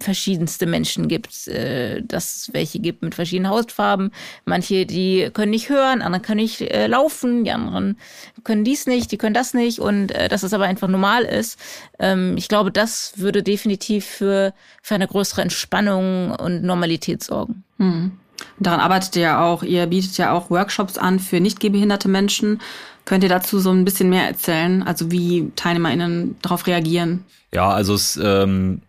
verschiedenste 0.00 0.66
Menschen 0.66 1.08
gibt, 1.08 1.48
äh, 1.48 2.02
dass 2.02 2.36
es 2.36 2.54
welche 2.54 2.78
gibt 2.78 3.02
mit 3.02 3.14
verschiedenen 3.14 3.50
Hautfarben. 3.50 4.12
Manche, 4.44 4.86
die 4.86 5.30
können 5.32 5.50
nicht 5.50 5.68
hören, 5.68 6.02
andere 6.02 6.22
können 6.22 6.40
nicht 6.40 6.60
äh, 6.60 6.86
laufen, 6.86 7.44
die 7.44 7.50
anderen 7.50 7.98
können 8.44 8.64
dies 8.64 8.86
nicht, 8.86 9.12
die 9.12 9.18
können 9.18 9.34
das 9.34 9.54
nicht 9.54 9.78
und 9.78 10.12
äh, 10.12 10.28
dass 10.28 10.42
es 10.42 10.52
aber 10.52 10.64
einfach 10.64 10.88
normal 10.88 11.24
ist. 11.24 11.58
Ähm, 11.98 12.36
ich 12.36 12.48
glaube, 12.48 12.70
das 12.70 13.14
würde 13.16 13.42
definitiv 13.42 14.04
für, 14.04 14.52
für 14.82 14.94
eine 14.94 15.06
größere 15.06 15.42
Entspannung 15.42 16.32
und 16.32 16.62
Normalität 16.62 17.22
sorgen. 17.22 17.64
Hm. 17.78 18.12
Daran 18.58 18.80
arbeitet 18.80 19.16
ihr 19.16 19.22
ja 19.22 19.44
auch. 19.44 19.62
Ihr 19.62 19.86
bietet 19.86 20.18
ja 20.18 20.32
auch 20.32 20.50
Workshops 20.50 20.98
an 20.98 21.18
für 21.18 21.40
nicht 21.40 21.60
gehbehinderte 21.60 22.08
Menschen. 22.08 22.60
Könnt 23.04 23.24
ihr 23.24 23.30
dazu 23.30 23.58
so 23.58 23.70
ein 23.70 23.84
bisschen 23.84 24.10
mehr 24.10 24.26
erzählen? 24.26 24.82
Also 24.82 25.10
wie 25.10 25.50
TeilnehmerInnen 25.56 26.36
darauf 26.42 26.66
reagieren? 26.66 27.24
Ja, 27.52 27.68
also 27.68 27.94
es 27.94 28.18
ähm, 28.22 28.82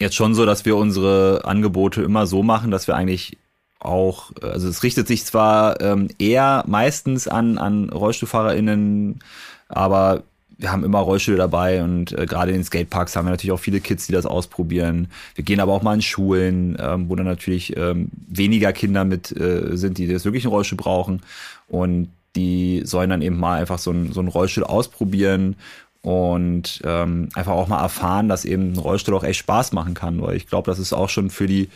jetzt 0.00 0.16
schon 0.16 0.34
so, 0.34 0.46
dass 0.46 0.64
wir 0.64 0.76
unsere 0.76 1.42
Angebote 1.44 2.02
immer 2.02 2.26
so 2.26 2.42
machen, 2.42 2.70
dass 2.70 2.86
wir 2.86 2.96
eigentlich 2.96 3.36
auch, 3.78 4.32
also 4.42 4.68
es 4.68 4.82
richtet 4.82 5.06
sich 5.06 5.24
zwar 5.24 5.80
ähm, 5.80 6.08
eher 6.18 6.64
meistens 6.66 7.28
an, 7.28 7.58
an 7.58 7.88
RollstuhlfahrerInnen, 7.90 9.20
aber 9.68 10.24
wir 10.60 10.70
haben 10.70 10.84
immer 10.84 10.98
Rollstühle 10.98 11.38
dabei 11.38 11.82
und 11.82 12.12
äh, 12.12 12.26
gerade 12.26 12.50
in 12.50 12.58
den 12.58 12.64
Skateparks 12.64 13.16
haben 13.16 13.26
wir 13.26 13.30
natürlich 13.30 13.52
auch 13.52 13.60
viele 13.60 13.80
Kids, 13.80 14.06
die 14.06 14.12
das 14.12 14.26
ausprobieren. 14.26 15.08
Wir 15.34 15.42
gehen 15.42 15.60
aber 15.60 15.72
auch 15.72 15.82
mal 15.82 15.94
in 15.94 16.02
Schulen, 16.02 16.76
ähm, 16.78 17.08
wo 17.08 17.16
dann 17.16 17.26
natürlich 17.26 17.76
ähm, 17.76 18.10
weniger 18.28 18.72
Kinder 18.74 19.04
mit 19.04 19.32
äh, 19.32 19.76
sind, 19.76 19.96
die 19.96 20.06
das 20.06 20.26
wirklich 20.26 20.44
einen 20.44 20.52
Rollstuhl 20.52 20.76
brauchen. 20.76 21.22
Und 21.68 22.10
die 22.36 22.82
sollen 22.84 23.10
dann 23.10 23.22
eben 23.22 23.38
mal 23.38 23.58
einfach 23.58 23.78
so, 23.78 23.90
ein, 23.90 24.12
so 24.12 24.20
einen 24.20 24.28
Rollstuhl 24.28 24.64
ausprobieren 24.64 25.56
und 26.02 26.80
ähm, 26.84 27.28
einfach 27.34 27.52
auch 27.52 27.68
mal 27.68 27.82
erfahren, 27.82 28.28
dass 28.28 28.44
eben 28.44 28.72
ein 28.72 28.78
Rollstuhl 28.78 29.14
auch 29.14 29.24
echt 29.24 29.40
Spaß 29.40 29.72
machen 29.72 29.94
kann. 29.94 30.20
Weil 30.22 30.36
ich 30.36 30.46
glaube, 30.46 30.70
das 30.70 30.78
ist 30.78 30.92
auch 30.92 31.08
schon 31.08 31.30
für 31.30 31.46
die 31.46 31.68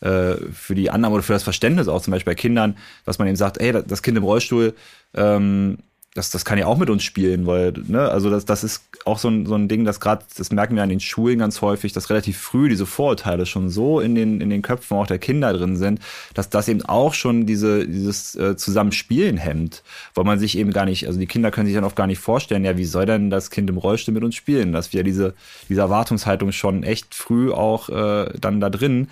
äh, 0.00 0.36
für 0.52 0.74
die 0.74 0.90
Annahme 0.90 1.14
oder 1.14 1.22
für 1.22 1.32
das 1.32 1.42
Verständnis 1.42 1.88
auch 1.88 2.02
zum 2.02 2.12
Beispiel 2.12 2.32
bei 2.32 2.40
Kindern, 2.40 2.76
dass 3.04 3.18
man 3.18 3.28
eben 3.28 3.36
sagt, 3.36 3.58
ey, 3.58 3.82
das 3.86 4.02
Kind 4.02 4.18
im 4.18 4.24
Rollstuhl 4.24 4.74
ähm, 5.14 5.78
das, 6.16 6.30
das 6.30 6.46
kann 6.46 6.58
ja 6.58 6.66
auch 6.66 6.78
mit 6.78 6.88
uns 6.88 7.04
spielen, 7.04 7.46
weil, 7.46 7.74
ne, 7.88 8.08
also 8.08 8.30
das, 8.30 8.46
das 8.46 8.64
ist 8.64 8.82
auch 9.04 9.18
so 9.18 9.28
ein, 9.28 9.44
so 9.44 9.54
ein 9.54 9.68
Ding, 9.68 9.84
das 9.84 10.00
gerade, 10.00 10.24
das 10.36 10.50
merken 10.50 10.74
wir 10.74 10.82
an 10.82 10.88
den 10.88 11.00
Schulen 11.00 11.38
ganz 11.38 11.60
häufig, 11.60 11.92
dass 11.92 12.08
relativ 12.08 12.38
früh 12.38 12.70
diese 12.70 12.86
Vorurteile 12.86 13.44
schon 13.44 13.68
so 13.68 14.00
in 14.00 14.14
den, 14.14 14.40
in 14.40 14.48
den 14.48 14.62
Köpfen 14.62 14.96
auch 14.96 15.06
der 15.06 15.18
Kinder 15.18 15.52
drin 15.52 15.76
sind, 15.76 16.00
dass 16.32 16.48
das 16.48 16.68
eben 16.68 16.82
auch 16.86 17.12
schon 17.12 17.44
diese, 17.44 17.86
dieses 17.86 18.34
äh, 18.34 18.56
Zusammenspielen 18.56 19.36
hemmt, 19.36 19.82
weil 20.14 20.24
man 20.24 20.38
sich 20.38 20.56
eben 20.56 20.72
gar 20.72 20.86
nicht, 20.86 21.06
also 21.06 21.18
die 21.18 21.26
Kinder 21.26 21.50
können 21.50 21.66
sich 21.66 21.74
dann 21.74 21.84
oft 21.84 21.96
gar 21.96 22.06
nicht 22.06 22.18
vorstellen, 22.18 22.64
ja, 22.64 22.78
wie 22.78 22.86
soll 22.86 23.04
denn 23.04 23.28
das 23.28 23.50
Kind 23.50 23.68
im 23.68 23.76
Rollstuhl 23.76 24.14
mit 24.14 24.24
uns 24.24 24.34
spielen, 24.34 24.72
dass 24.72 24.94
wir 24.94 25.02
diese, 25.02 25.34
diese 25.68 25.82
Erwartungshaltung 25.82 26.52
schon 26.52 26.82
echt 26.82 27.14
früh 27.14 27.52
auch 27.52 27.90
äh, 27.90 28.30
dann 28.40 28.60
da 28.60 28.70
drin. 28.70 29.08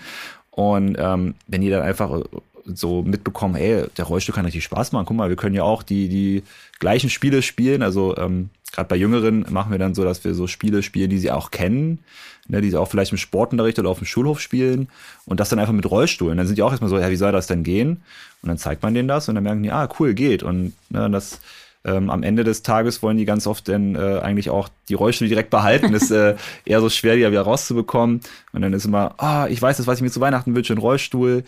Und 0.49 0.95
ähm, 0.97 1.35
wenn 1.47 1.61
die 1.61 1.69
dann 1.69 1.83
einfach 1.83 2.21
so 2.65 3.03
mitbekommen, 3.03 3.55
ey, 3.55 3.85
der 3.97 4.05
Rollstuhl 4.05 4.33
kann 4.33 4.45
richtig 4.45 4.63
Spaß 4.63 4.91
machen. 4.91 5.05
Guck 5.05 5.17
mal, 5.17 5.29
wir 5.29 5.35
können 5.35 5.55
ja 5.55 5.63
auch 5.63 5.83
die, 5.83 6.09
die 6.09 6.43
gleichen 6.79 7.09
Spiele 7.09 7.41
spielen. 7.41 7.83
Also 7.83 8.17
ähm, 8.17 8.49
gerade 8.71 8.87
bei 8.87 8.95
Jüngeren 8.95 9.45
machen 9.49 9.71
wir 9.71 9.79
dann 9.79 9.95
so, 9.95 10.03
dass 10.03 10.23
wir 10.23 10.33
so 10.33 10.47
Spiele 10.47 10.83
spielen, 10.83 11.09
die 11.09 11.19
sie 11.19 11.31
auch 11.31 11.51
kennen, 11.51 11.99
ne, 12.47 12.61
die 12.61 12.71
sie 12.71 12.77
auch 12.77 12.87
vielleicht 12.89 13.11
im 13.11 13.17
Sportunterricht 13.17 13.79
oder 13.79 13.89
auf 13.89 13.99
dem 13.99 14.07
Schulhof 14.07 14.39
spielen 14.39 14.89
und 15.25 15.39
das 15.39 15.49
dann 15.49 15.59
einfach 15.59 15.73
mit 15.73 15.89
Rollstuhlen. 15.89 16.37
Dann 16.37 16.47
sind 16.47 16.57
die 16.57 16.63
auch 16.63 16.71
erstmal 16.71 16.89
so, 16.89 16.97
ja, 16.97 17.09
wie 17.09 17.15
soll 17.15 17.31
das 17.31 17.47
denn 17.47 17.63
gehen? 17.63 18.01
Und 18.41 18.49
dann 18.49 18.57
zeigt 18.57 18.83
man 18.83 18.93
denen 18.93 19.07
das 19.07 19.29
und 19.29 19.35
dann 19.35 19.43
merken 19.43 19.63
die, 19.63 19.71
ah, 19.71 19.89
cool, 19.99 20.13
geht. 20.13 20.43
Und 20.43 20.73
ne, 20.89 21.09
das 21.09 21.39
ähm, 21.85 22.09
am 22.09 22.23
Ende 22.23 22.43
des 22.43 22.63
Tages 22.63 23.03
wollen 23.03 23.17
die 23.17 23.25
ganz 23.25 23.45
oft 23.45 23.67
dann 23.67 23.95
äh, 23.95 24.19
eigentlich 24.19 24.49
auch 24.49 24.69
die 24.89 24.95
Rollstühle 24.95 25.29
direkt 25.29 25.51
behalten. 25.51 25.93
ist 25.93 26.11
äh, 26.11 26.35
eher 26.65 26.81
so 26.81 26.89
schwer, 26.89 27.15
die 27.15 27.21
ja 27.21 27.31
wieder 27.31 27.43
rauszubekommen. 27.43 28.21
Und 28.53 28.61
dann 28.61 28.73
ist 28.73 28.85
immer, 28.85 29.13
ah, 29.17 29.47
ich 29.47 29.61
weiß 29.61 29.77
das, 29.77 29.87
was 29.87 29.99
ich 29.99 30.01
mir 30.01 30.11
zu 30.11 30.19
Weihnachten 30.19 30.55
wünsche, 30.55 30.73
ein 30.73 30.79
Rollstuhl. 30.79 31.43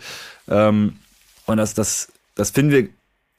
Ähm, 0.48 0.94
und 1.48 1.56
das, 1.56 1.74
das, 1.74 2.12
das 2.34 2.50
finden 2.50 2.72
wir 2.72 2.88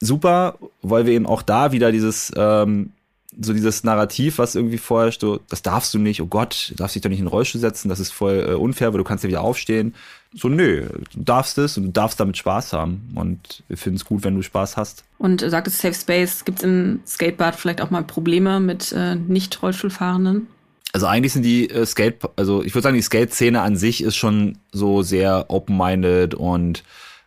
super, 0.00 0.58
weil 0.82 1.06
wir 1.06 1.12
eben 1.12 1.26
auch 1.26 1.42
da 1.42 1.72
wieder 1.72 1.92
dieses, 1.92 2.32
ähm, 2.36 2.92
so 3.40 3.52
dieses 3.52 3.84
Narrativ, 3.84 4.38
was 4.38 4.54
irgendwie 4.54 4.78
vorherrscht, 4.78 5.20
so, 5.20 5.40
das 5.48 5.62
darfst 5.62 5.94
du 5.94 5.98
nicht, 5.98 6.20
oh 6.20 6.26
Gott, 6.26 6.70
du 6.70 6.74
darfst 6.74 6.96
dich 6.96 7.02
doch 7.02 7.08
nicht 7.08 7.20
in 7.20 7.26
den 7.26 7.30
Rollstuhl 7.30 7.60
setzen, 7.60 7.88
das 7.88 8.00
ist 8.00 8.10
voll 8.10 8.46
äh, 8.48 8.54
unfair, 8.54 8.92
weil 8.92 8.98
du 8.98 9.04
kannst 9.04 9.22
ja 9.22 9.28
wieder 9.28 9.42
aufstehen. 9.42 9.94
So, 10.34 10.48
nö, 10.48 10.88
du 11.12 11.22
darfst 11.22 11.56
es 11.58 11.76
und 11.76 11.84
du 11.84 11.90
darfst 11.90 12.18
damit 12.18 12.36
Spaß 12.36 12.72
haben. 12.72 13.12
Und 13.14 13.62
wir 13.68 13.76
finden 13.76 13.96
es 13.96 14.04
gut, 14.04 14.22
wenn 14.22 14.36
du 14.36 14.42
Spaß 14.42 14.76
hast. 14.76 15.04
Und 15.18 15.40
sagt 15.40 15.66
es 15.66 15.80
Safe 15.80 15.94
Space, 15.94 16.44
gibt 16.44 16.58
es 16.58 16.64
im 16.64 17.00
Skatebad 17.06 17.56
vielleicht 17.56 17.80
auch 17.80 17.90
mal 17.90 18.02
Probleme 18.02 18.60
mit 18.60 18.92
äh, 18.92 19.16
Nicht-Rollstuhlfahrenden? 19.16 20.46
Also 20.92 21.06
eigentlich 21.06 21.32
sind 21.32 21.42
die 21.42 21.70
äh, 21.70 21.86
Skate, 21.86 22.16
also 22.36 22.62
ich 22.62 22.74
würde 22.74 22.82
sagen, 22.82 22.96
die 22.96 23.02
Skate-Szene 23.02 23.60
an 23.60 23.76
sich 23.76 24.02
ist 24.02 24.16
schon 24.16 24.58
so 24.72 25.02
sehr 25.02 25.46
open-minded 25.48 26.34
und 26.34 26.82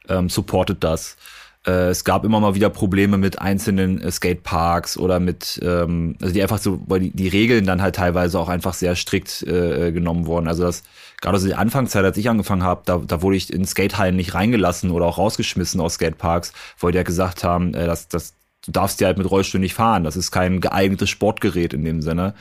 ähm, 0.10 0.30
supportet 0.30 0.84
das. 0.84 1.18
Äh, 1.66 1.90
es 1.90 2.04
gab 2.04 2.26
immer 2.26 2.40
mal 2.40 2.56
wieder 2.56 2.70
Probleme 2.70 3.18
mit 3.18 3.40
einzelnen 3.40 4.02
äh, 4.02 4.12
Skateparks 4.12 4.98
oder 4.98 5.20
mit, 5.20 5.60
ähm, 5.64 6.16
also 6.22 6.34
die 6.34 6.42
einfach 6.42 6.60
so, 6.60 6.82
weil 6.88 7.00
die, 7.00 7.12
die 7.12 7.28
Regeln 7.28 7.66
dann 7.66 7.82
halt 7.82 7.96
teilweise 7.96 8.40
auch 8.40 8.50
einfach 8.50 8.74
sehr 8.74 8.96
strikt 8.96 9.44
äh, 9.44 9.92
genommen 9.92 10.26
wurden. 10.26 10.48
Also 10.48 10.64
das, 10.64 10.84
gerade 11.22 11.40
so 11.40 11.48
die 11.48 11.56
Anfangszeit, 11.56 12.04
als 12.04 12.18
ich 12.18 12.30
angefangen 12.30 12.64
habe, 12.64 12.82
da, 12.86 12.98
da 12.98 13.22
wurde 13.22 13.38
ich 13.38 13.52
in 13.52 13.66
Skatehallen 13.66 14.16
nicht 14.16 14.34
reingelassen 14.34 14.92
oder 14.92 15.06
auch 15.06 15.18
rausgeschmissen 15.18 15.80
aus 15.80 15.96
Skateparks, 15.96 16.52
weil 16.80 16.92
die 16.92 16.98
ja 16.98 17.04
gesagt 17.04 17.44
haben, 17.44 17.74
äh, 17.74 17.88
dass, 17.88 18.10
dass 18.10 18.34
du 18.66 18.72
darfst 18.72 19.00
ja 19.02 19.08
halt 19.08 19.18
mit 19.18 19.30
Rollstuhl 19.30 19.60
nicht 19.60 19.74
fahren. 19.74 20.04
Das 20.04 20.18
ist 20.18 20.32
kein 20.32 20.60
geeignetes 20.62 21.10
Sportgerät 21.10 21.74
in 21.74 21.86
dem 21.86 22.02
Sinne. 22.02 22.34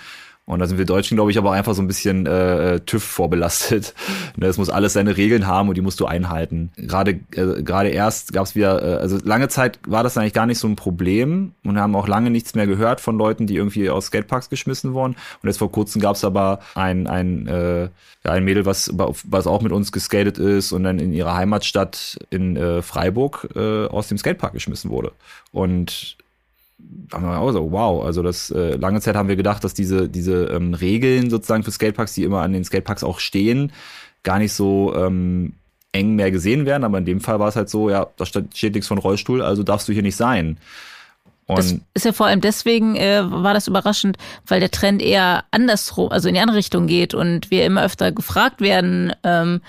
Und 0.45 0.59
da 0.59 0.67
sind 0.67 0.77
wir 0.77 0.85
Deutschen, 0.85 1.17
glaube 1.17 1.31
ich, 1.31 1.39
aber 1.39 1.53
einfach 1.53 1.75
so 1.75 1.83
ein 1.83 1.87
bisschen 1.87 2.27
äh, 2.27 2.81
TÜV 2.81 3.03
vorbelastet. 3.03 3.95
Ne, 4.35 4.47
es 4.47 4.57
muss 4.57 4.71
alles 4.71 4.95
seine 4.95 5.19
Regeln 5.19 5.47
haben 5.47 5.69
und 5.69 5.77
die 5.77 5.83
musst 5.83 6.01
du 6.01 6.07
einhalten. 6.07 6.71
Gerade 6.77 7.21
äh, 7.35 7.63
gerade 7.63 7.91
erst 7.91 8.33
gab 8.33 8.47
es 8.47 8.55
wieder, 8.55 8.83
äh, 8.83 8.97
also 8.97 9.19
lange 9.23 9.49
Zeit 9.49 9.79
war 9.87 10.03
das 10.03 10.17
eigentlich 10.17 10.33
gar 10.33 10.47
nicht 10.47 10.59
so 10.59 10.67
ein 10.67 10.75
Problem 10.75 11.53
und 11.63 11.79
haben 11.79 11.95
auch 11.95 12.09
lange 12.09 12.31
nichts 12.31 12.55
mehr 12.55 12.67
gehört 12.67 13.01
von 13.03 13.19
Leuten, 13.19 13.47
die 13.47 13.57
irgendwie 13.57 13.91
aus 13.91 14.07
Skateparks 14.07 14.49
geschmissen 14.49 14.95
wurden. 14.95 15.17
Und 15.43 15.49
jetzt 15.49 15.59
vor 15.59 15.71
kurzem 15.71 16.01
gab 16.01 16.17
es 16.17 16.25
aber 16.25 16.61
ein 16.75 17.07
ein 17.07 17.47
äh, 17.47 17.89
ein 18.25 18.45
Mädel, 18.45 18.65
was 18.65 18.91
was 18.97 19.47
auch 19.47 19.61
mit 19.61 19.73
uns 19.73 19.93
geskatet 19.93 20.39
ist 20.39 20.73
und 20.73 20.85
dann 20.85 20.99
in 20.99 21.13
ihrer 21.13 21.35
Heimatstadt 21.35 22.19
in 22.31 22.57
äh, 22.57 22.81
Freiburg 22.81 23.49
äh, 23.55 23.87
aus 23.87 24.09
dem 24.09 24.17
Skatepark 24.17 24.55
geschmissen 24.55 24.91
wurde. 24.91 25.13
Und 25.53 26.17
haben 27.13 27.25
wir 27.25 27.39
auch 27.39 27.53
so, 27.53 27.71
wow, 27.71 28.05
also 28.05 28.23
das 28.23 28.51
äh, 28.51 28.77
lange 28.77 29.01
Zeit 29.01 29.17
haben 29.17 29.29
wir 29.29 29.37
gedacht, 29.37 29.63
dass 29.65 29.75
diese, 29.75 30.09
diese 30.09 30.45
ähm, 30.47 30.75
Regeln 30.75 31.31
sozusagen 31.31 31.63
für 31.63 31.71
Skateparks, 31.71 32.15
die 32.15 32.25
immer 32.25 32.41
an 32.41 32.53
den 32.53 32.65
Skateparks 32.65 33.05
auch 33.05 33.21
stehen, 33.21 33.73
gar 34.23 34.39
nicht 34.39 34.53
so 34.53 34.95
ähm, 34.95 35.55
eng 35.93 36.15
mehr 36.15 36.31
gesehen 36.31 36.65
werden, 36.65 36.85
aber 36.85 36.99
in 36.99 37.05
dem 37.05 37.21
Fall 37.21 37.39
war 37.39 37.49
es 37.49 37.57
halt 37.57 37.69
so, 37.69 37.91
ja, 37.91 38.07
da 38.17 38.25
steht 38.25 38.75
nichts 38.75 38.89
von 38.89 38.99
Rollstuhl, 38.99 39.43
also 39.43 39.63
darfst 39.63 39.89
du 39.89 39.93
hier 39.93 40.03
nicht 40.03 40.17
sein. 40.17 40.59
Und 41.47 41.59
das 41.59 41.75
ist 41.95 42.05
ja 42.05 42.13
vor 42.13 42.27
allem 42.27 42.41
deswegen 42.41 42.97
äh, 42.97 43.23
war 43.31 43.53
das 43.53 43.67
überraschend, 43.69 44.17
weil 44.47 44.61
der 44.61 44.71
Trend 44.71 45.03
eher 45.03 45.45
andersrum, 45.51 46.11
also 46.11 46.29
in 46.29 46.35
die 46.35 46.41
andere 46.41 46.57
Richtung 46.57 46.87
geht 46.87 47.15
und 47.15 47.51
wir 47.51 47.67
immer 47.67 47.85
öfter 47.85 48.13
gefragt 48.13 48.61
werden, 48.61 49.13
ähm, 49.23 49.61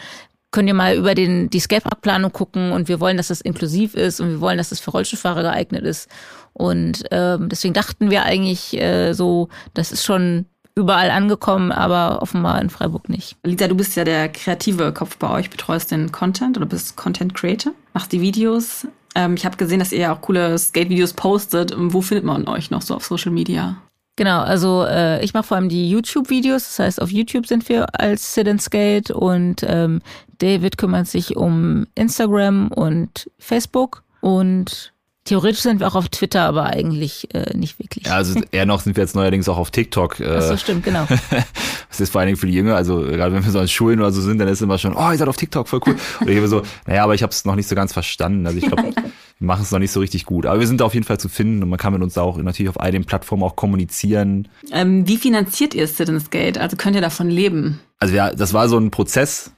könnt 0.53 0.69
ihr 0.69 0.73
mal 0.73 0.95
über 0.95 1.15
den, 1.15 1.49
die 1.49 1.59
Skateparkplanung 1.59 2.31
gucken 2.31 2.71
und 2.71 2.87
wir 2.87 3.01
wollen, 3.01 3.17
dass 3.17 3.27
das 3.27 3.41
inklusiv 3.41 3.95
ist 3.95 4.21
und 4.21 4.29
wir 4.29 4.39
wollen, 4.39 4.57
dass 4.57 4.69
das 4.69 4.79
für 4.79 4.91
Rollstuhlfahrer 4.91 5.41
geeignet 5.41 5.83
ist. 5.83 6.07
Und 6.53 7.03
ähm, 7.11 7.49
deswegen 7.49 7.73
dachten 7.73 8.09
wir 8.11 8.23
eigentlich 8.23 8.79
äh, 8.79 9.13
so, 9.13 9.49
das 9.73 9.91
ist 9.91 10.05
schon 10.05 10.45
überall 10.75 11.09
angekommen, 11.09 11.71
aber 11.71 12.21
offenbar 12.21 12.61
in 12.61 12.69
Freiburg 12.69 13.09
nicht. 13.09 13.35
Lisa, 13.43 13.67
du 13.67 13.75
bist 13.75 13.95
ja 13.95 14.03
der 14.03 14.29
kreative 14.29 14.93
Kopf 14.93 15.17
bei 15.17 15.29
euch, 15.29 15.49
betreust 15.49 15.91
den 15.91 16.11
Content 16.11 16.55
oder 16.55 16.65
bist 16.65 16.95
Content 16.95 17.33
Creator, 17.33 17.73
machst 17.93 18.11
die 18.11 18.21
Videos. 18.21 18.87
Ähm, 19.15 19.33
ich 19.35 19.45
habe 19.45 19.57
gesehen, 19.57 19.79
dass 19.79 19.91
ihr 19.91 19.99
ja 19.99 20.13
auch 20.13 20.21
coole 20.21 20.57
Skate-Videos 20.57 21.13
postet. 21.13 21.73
Wo 21.75 22.01
findet 22.01 22.25
man 22.25 22.47
euch 22.47 22.71
noch 22.71 22.81
so 22.81 22.95
auf 22.95 23.05
Social 23.05 23.31
Media? 23.31 23.77
Genau, 24.15 24.41
also 24.41 24.85
äh, 24.85 25.23
ich 25.23 25.33
mache 25.33 25.43
vor 25.43 25.57
allem 25.57 25.69
die 25.69 25.89
YouTube-Videos, 25.89 26.63
das 26.63 26.79
heißt 26.79 27.01
auf 27.01 27.11
YouTube 27.11 27.47
sind 27.47 27.67
wir 27.67 27.99
als 27.99 28.35
Sit 28.35 28.47
and 28.47 28.61
Skate 28.61 29.09
und 29.09 29.65
ähm, 29.67 30.01
David 30.37 30.77
kümmert 30.77 31.07
sich 31.07 31.35
um 31.35 31.87
Instagram 31.95 32.67
und 32.67 33.29
Facebook 33.39 34.03
und 34.21 34.93
Theoretisch 35.25 35.61
sind 35.61 35.79
wir 35.79 35.87
auch 35.87 35.95
auf 35.95 36.09
Twitter, 36.09 36.41
aber 36.41 36.65
eigentlich 36.65 37.33
äh, 37.33 37.55
nicht 37.55 37.79
wirklich. 37.79 38.07
Ja, 38.07 38.15
also 38.15 38.41
eher 38.51 38.65
noch 38.65 38.81
sind 38.81 38.97
wir 38.97 39.03
jetzt 39.03 39.15
neuerdings 39.15 39.47
auch 39.47 39.57
auf 39.57 39.71
TikTok. 39.71 40.19
Äh, 40.19 40.35
Ach 40.37 40.41
so, 40.41 40.57
stimmt, 40.57 40.83
genau. 40.83 41.07
das 41.89 42.01
ist 42.01 42.11
vor 42.11 42.19
allen 42.19 42.27
Dingen 42.27 42.37
für 42.37 42.47
die 42.47 42.53
Jünger, 42.53 42.75
also 42.75 42.99
gerade 42.99 43.33
wenn 43.33 43.45
wir 43.45 43.51
so 43.51 43.59
an 43.59 43.69
Schulen 43.69 44.01
oder 44.01 44.11
so 44.11 44.19
sind, 44.19 44.37
dann 44.39 44.49
ist 44.49 44.61
immer 44.61 44.77
schon, 44.77 44.93
oh, 44.93 45.11
ihr 45.11 45.17
seid 45.17 45.29
auf 45.29 45.37
TikTok, 45.37 45.69
voll 45.69 45.79
cool. 45.87 45.95
Und 46.19 46.27
ich 46.27 46.49
so, 46.49 46.63
naja, 46.87 47.05
aber 47.05 47.15
ich 47.15 47.23
habe 47.23 47.31
es 47.31 47.45
noch 47.45 47.55
nicht 47.55 47.69
so 47.69 47.75
ganz 47.75 47.93
verstanden. 47.93 48.45
Also 48.45 48.57
ich 48.57 48.65
glaube, 48.65 48.83
wir 49.43 49.47
machen 49.47 49.63
es 49.63 49.71
noch 49.71 49.79
nicht 49.79 49.91
so 49.91 49.99
richtig 49.99 50.25
gut. 50.25 50.45
Aber 50.45 50.61
wir 50.61 50.67
sind 50.67 50.79
da 50.79 50.85
auf 50.85 50.93
jeden 50.93 51.05
Fall 51.05 51.19
zu 51.19 51.27
finden 51.27 51.61
und 51.63 51.69
man 51.69 51.77
kann 51.77 51.91
mit 51.91 52.01
uns 52.01 52.17
auch 52.17 52.37
natürlich 52.37 52.69
auf 52.69 52.79
all 52.79 52.93
den 52.93 53.03
Plattformen 53.03 53.43
auch 53.43 53.57
kommunizieren. 53.57 54.47
Ähm, 54.71 55.05
wie 55.05 55.17
finanziert 55.17 55.73
ihr 55.73 55.85
Citizens 55.85 56.29
Gate? 56.29 56.57
Also 56.57 56.77
könnt 56.77 56.95
ihr 56.95 57.01
davon 57.01 57.29
leben? 57.29 57.81
Also 57.99 58.15
ja, 58.15 58.33
das 58.33 58.53
war 58.53 58.69
so 58.69 58.77
ein 58.77 58.89
Prozess. 58.89 59.51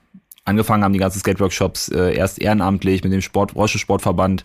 Angefangen 0.44 0.84
haben 0.84 0.94
die 0.94 1.00
ganzen 1.00 1.20
Skate-Workshops 1.20 1.90
äh, 1.90 2.16
erst 2.16 2.42
ehrenamtlich 2.42 3.04
mit 3.04 3.14
dem 3.14 3.22
Sport, 3.22 3.56
Roche 3.56 3.78
Sportverband 3.78 4.42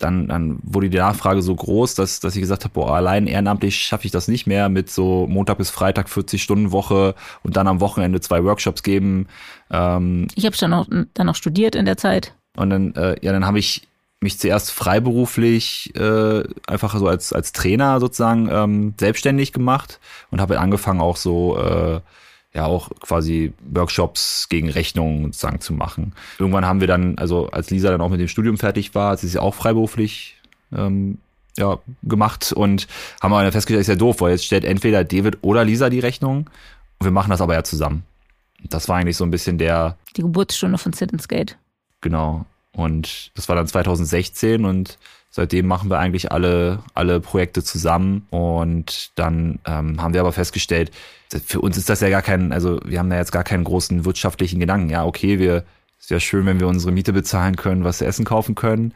dann, 0.00 0.26
dann 0.26 0.58
wurde 0.64 0.90
die 0.90 0.98
Nachfrage 0.98 1.40
so 1.40 1.54
groß, 1.54 1.94
dass, 1.94 2.18
dass 2.18 2.34
ich 2.34 2.40
gesagt 2.40 2.64
habe, 2.64 2.74
boah, 2.74 2.96
allein 2.96 3.28
ehrenamtlich 3.28 3.76
schaffe 3.76 4.06
ich 4.06 4.10
das 4.10 4.26
nicht 4.26 4.44
mehr 4.44 4.68
mit 4.68 4.90
so 4.90 5.28
Montag 5.28 5.56
bis 5.58 5.70
Freitag 5.70 6.08
40 6.08 6.42
Stunden 6.42 6.72
Woche 6.72 7.14
und 7.44 7.56
dann 7.56 7.68
am 7.68 7.80
Wochenende 7.80 8.20
zwei 8.20 8.42
Workshops 8.42 8.82
geben. 8.82 9.28
Ähm, 9.70 10.26
ich 10.34 10.46
habe 10.46 10.56
dann 10.58 10.74
auch, 10.74 10.86
dann 11.14 11.28
auch 11.28 11.36
studiert 11.36 11.76
in 11.76 11.84
der 11.84 11.96
Zeit. 11.96 12.34
Und 12.56 12.70
dann, 12.70 12.94
äh, 12.96 13.16
ja, 13.22 13.30
dann 13.30 13.46
habe 13.46 13.60
ich 13.60 13.86
mich 14.24 14.40
zuerst 14.40 14.72
freiberuflich 14.72 15.94
äh, 15.94 16.42
einfach 16.66 16.96
so 16.98 17.06
als, 17.06 17.32
als 17.32 17.52
Trainer 17.52 18.00
sozusagen 18.00 18.48
ähm, 18.50 18.94
selbstständig 18.98 19.52
gemacht 19.52 20.00
und 20.30 20.40
habe 20.40 20.58
angefangen 20.58 21.00
auch 21.00 21.16
so 21.16 21.56
äh, 21.58 22.00
ja 22.54 22.66
auch 22.66 22.90
quasi 23.00 23.52
Workshops 23.70 24.48
gegen 24.48 24.70
Rechnungen 24.70 25.26
sozusagen 25.26 25.60
zu 25.60 25.72
machen. 25.72 26.14
Irgendwann 26.38 26.66
haben 26.66 26.80
wir 26.80 26.88
dann, 26.88 27.18
also 27.18 27.48
als 27.50 27.70
Lisa 27.70 27.90
dann 27.90 28.00
auch 28.00 28.08
mit 28.08 28.20
dem 28.20 28.28
Studium 28.28 28.58
fertig 28.58 28.94
war, 28.94 29.12
hat 29.12 29.20
sie 29.20 29.28
sich 29.28 29.38
auch 29.38 29.54
freiberuflich 29.54 30.36
ähm, 30.74 31.18
ja, 31.56 31.78
gemacht 32.02 32.52
und 32.52 32.88
haben 33.20 33.32
aber 33.32 33.52
festgestellt, 33.52 33.82
ist 33.82 33.88
ja 33.88 33.94
doof, 33.94 34.20
weil 34.20 34.32
jetzt 34.32 34.44
stellt 34.44 34.64
entweder 34.64 35.04
David 35.04 35.38
oder 35.42 35.64
Lisa 35.64 35.90
die 35.90 36.00
Rechnung 36.00 36.48
und 36.98 37.04
wir 37.04 37.12
machen 37.12 37.30
das 37.30 37.40
aber 37.40 37.54
ja 37.54 37.62
zusammen. 37.64 38.04
Das 38.70 38.88
war 38.88 38.96
eigentlich 38.96 39.16
so 39.16 39.24
ein 39.24 39.30
bisschen 39.30 39.58
der... 39.58 39.98
Die 40.16 40.22
Geburtsstunde 40.22 40.78
von 40.78 40.92
Sit 40.92 41.12
and 41.12 41.20
Skate. 41.20 41.58
Genau. 42.00 42.46
Und 42.74 43.30
das 43.36 43.48
war 43.48 43.56
dann 43.56 43.66
2016 43.66 44.64
und 44.64 44.98
seitdem 45.30 45.66
machen 45.66 45.90
wir 45.90 45.98
eigentlich 45.98 46.32
alle, 46.32 46.80
alle 46.94 47.20
Projekte 47.20 47.62
zusammen. 47.62 48.26
Und 48.30 49.10
dann 49.18 49.58
ähm, 49.64 50.02
haben 50.02 50.14
wir 50.14 50.20
aber 50.20 50.32
festgestellt, 50.32 50.90
für 51.44 51.60
uns 51.60 51.76
ist 51.76 51.88
das 51.88 52.00
ja 52.00 52.08
gar 52.08 52.22
kein, 52.22 52.52
also 52.52 52.80
wir 52.84 52.98
haben 52.98 53.10
da 53.10 53.16
jetzt 53.16 53.32
gar 53.32 53.44
keinen 53.44 53.64
großen 53.64 54.04
wirtschaftlichen 54.04 54.60
Gedanken. 54.60 54.90
Ja, 54.90 55.04
okay, 55.04 55.38
wir, 55.38 55.64
ist 55.98 56.10
ja 56.10 56.20
schön, 56.20 56.46
wenn 56.46 56.60
wir 56.60 56.68
unsere 56.68 56.92
Miete 56.92 57.12
bezahlen 57.12 57.56
können, 57.56 57.84
was 57.84 57.98
zu 57.98 58.06
essen 58.06 58.24
kaufen 58.24 58.54
können. 58.54 58.92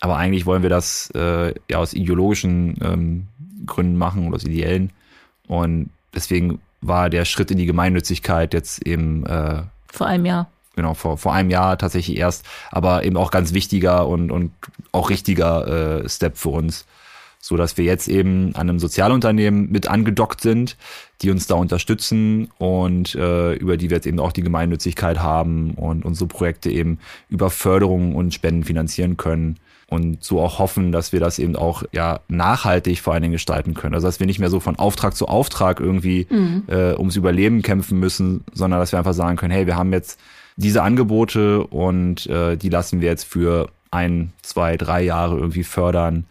Aber 0.00 0.16
eigentlich 0.16 0.46
wollen 0.46 0.62
wir 0.62 0.70
das 0.70 1.10
äh, 1.14 1.54
ja 1.70 1.78
aus 1.78 1.94
ideologischen 1.94 2.76
ähm, 2.82 3.26
Gründen 3.66 3.96
machen 3.96 4.26
oder 4.26 4.36
aus 4.36 4.44
ideellen. 4.44 4.90
Und 5.46 5.90
deswegen 6.14 6.60
war 6.80 7.10
der 7.10 7.24
Schritt 7.24 7.50
in 7.50 7.58
die 7.58 7.66
Gemeinnützigkeit 7.66 8.54
jetzt 8.54 8.86
eben 8.86 9.26
äh, 9.26 9.62
vor 9.88 10.06
einem 10.06 10.26
Jahr 10.26 10.50
genau, 10.76 10.94
vor, 10.94 11.18
vor 11.18 11.32
einem 11.32 11.50
Jahr 11.50 11.78
tatsächlich 11.78 12.16
erst, 12.16 12.44
aber 12.70 13.04
eben 13.04 13.16
auch 13.16 13.30
ganz 13.30 13.52
wichtiger 13.52 14.06
und, 14.06 14.30
und 14.30 14.52
auch 14.92 15.10
richtiger 15.10 16.04
äh, 16.04 16.08
Step 16.08 16.36
für 16.36 16.50
uns. 16.50 16.86
So 17.40 17.56
dass 17.56 17.76
wir 17.76 17.84
jetzt 17.84 18.08
eben 18.08 18.54
an 18.56 18.68
einem 18.68 18.78
Sozialunternehmen 18.80 19.70
mit 19.70 19.86
angedockt 19.88 20.40
sind, 20.40 20.76
die 21.22 21.30
uns 21.30 21.46
da 21.46 21.54
unterstützen 21.54 22.50
und 22.58 23.14
äh, 23.14 23.54
über 23.54 23.76
die 23.76 23.88
wir 23.88 23.98
jetzt 23.98 24.06
eben 24.06 24.18
auch 24.18 24.32
die 24.32 24.42
Gemeinnützigkeit 24.42 25.20
haben 25.20 25.72
und 25.72 26.04
unsere 26.04 26.26
Projekte 26.26 26.70
eben 26.70 26.98
über 27.28 27.50
Förderungen 27.50 28.16
und 28.16 28.34
Spenden 28.34 28.64
finanzieren 28.64 29.16
können 29.16 29.58
und 29.88 30.24
so 30.24 30.40
auch 30.40 30.58
hoffen, 30.58 30.90
dass 30.90 31.12
wir 31.12 31.20
das 31.20 31.38
eben 31.38 31.54
auch 31.54 31.84
ja 31.92 32.20
nachhaltig 32.28 33.00
vor 33.00 33.12
allen 33.12 33.22
Dingen 33.22 33.32
gestalten 33.32 33.74
können. 33.74 33.94
Also 33.94 34.08
dass 34.08 34.18
wir 34.18 34.26
nicht 34.26 34.40
mehr 34.40 34.50
so 34.50 34.58
von 34.58 34.76
Auftrag 34.76 35.14
zu 35.14 35.28
Auftrag 35.28 35.78
irgendwie 35.78 36.26
mhm. 36.28 36.64
äh, 36.66 36.94
ums 36.94 37.16
Überleben 37.16 37.62
kämpfen 37.62 38.00
müssen, 38.00 38.44
sondern 38.52 38.80
dass 38.80 38.92
wir 38.92 38.98
einfach 38.98 39.14
sagen 39.14 39.36
können, 39.36 39.52
hey, 39.52 39.66
wir 39.66 39.76
haben 39.76 39.92
jetzt 39.92 40.18
diese 40.56 40.82
Angebote 40.82 41.66
und 41.66 42.26
äh, 42.26 42.56
die 42.56 42.68
lassen 42.68 43.00
wir 43.00 43.08
jetzt 43.08 43.24
für 43.24 43.68
ein, 43.90 44.32
zwei, 44.42 44.76
drei 44.76 45.02
Jahre 45.02 45.36
irgendwie 45.36 45.64
fördern. 45.64 46.24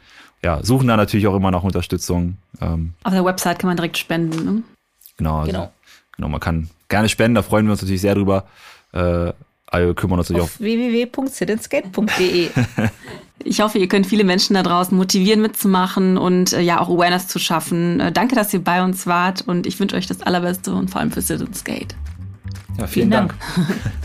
Ja, 0.44 0.64
suchen 0.64 0.88
da 0.88 0.98
natürlich 0.98 1.28
auch 1.28 1.36
immer 1.36 1.52
noch 1.52 1.64
Unterstützung. 1.64 2.38
Ähm, 2.62 2.94
Auf 3.04 3.14
der 3.14 3.26
Website 3.26 3.60
kann 3.60 3.68
man 3.68 3.78
direkt 3.78 3.98
spenden. 3.98 4.46
Ne? 4.46 4.64
Genau, 5.18 5.40
also, 5.40 5.52
genau. 5.52 5.72
genau. 6.16 6.30
Man 6.30 6.40
kann 6.40 6.70
gerne 6.90 7.10
spenden, 7.10 7.36
da 7.36 7.42
freuen 7.42 7.66
wir 7.66 7.72
uns 7.72 7.82
natürlich 7.82 8.02
sehr 8.02 8.16
drüber. 8.16 8.46
Äh, 8.92 9.34
wir 9.72 9.94
kümmern 9.94 10.20
uns 10.20 10.30
natürlich 10.30 10.44
auf 10.44 10.60
www.sitandskate.de. 10.60 12.50
Ich 13.48 13.62
hoffe, 13.62 13.78
ihr 13.78 13.88
könnt 13.88 14.08
viele 14.08 14.24
Menschen 14.24 14.56
da 14.56 14.64
draußen 14.64 14.98
motivieren, 14.98 15.42
mitzumachen 15.42 16.18
und 16.18 16.54
äh, 16.54 16.62
ja 16.62 16.80
auch 16.80 16.90
Awareness 16.90 17.28
zu 17.28 17.38
schaffen. 17.38 18.00
Äh, 18.00 18.12
danke, 18.12 18.34
dass 18.34 18.52
ihr 18.54 18.64
bei 18.64 18.84
uns 18.84 19.06
wart 19.06 19.44
und 19.46 19.68
ich 19.68 19.80
wünsche 19.80 19.96
euch 19.96 20.08
das 20.08 20.22
Allerbeste 20.22 20.74
und 20.74 20.90
vor 20.90 21.02
allem 21.02 21.12
für 21.12 21.22
Sit 21.22 21.42
and 21.42 21.56
Skate. 21.56 21.96
Ja, 22.78 22.88
vielen, 22.88 22.88
vielen 22.88 23.12
Dank. 23.12 23.36
Dank. 23.56 23.92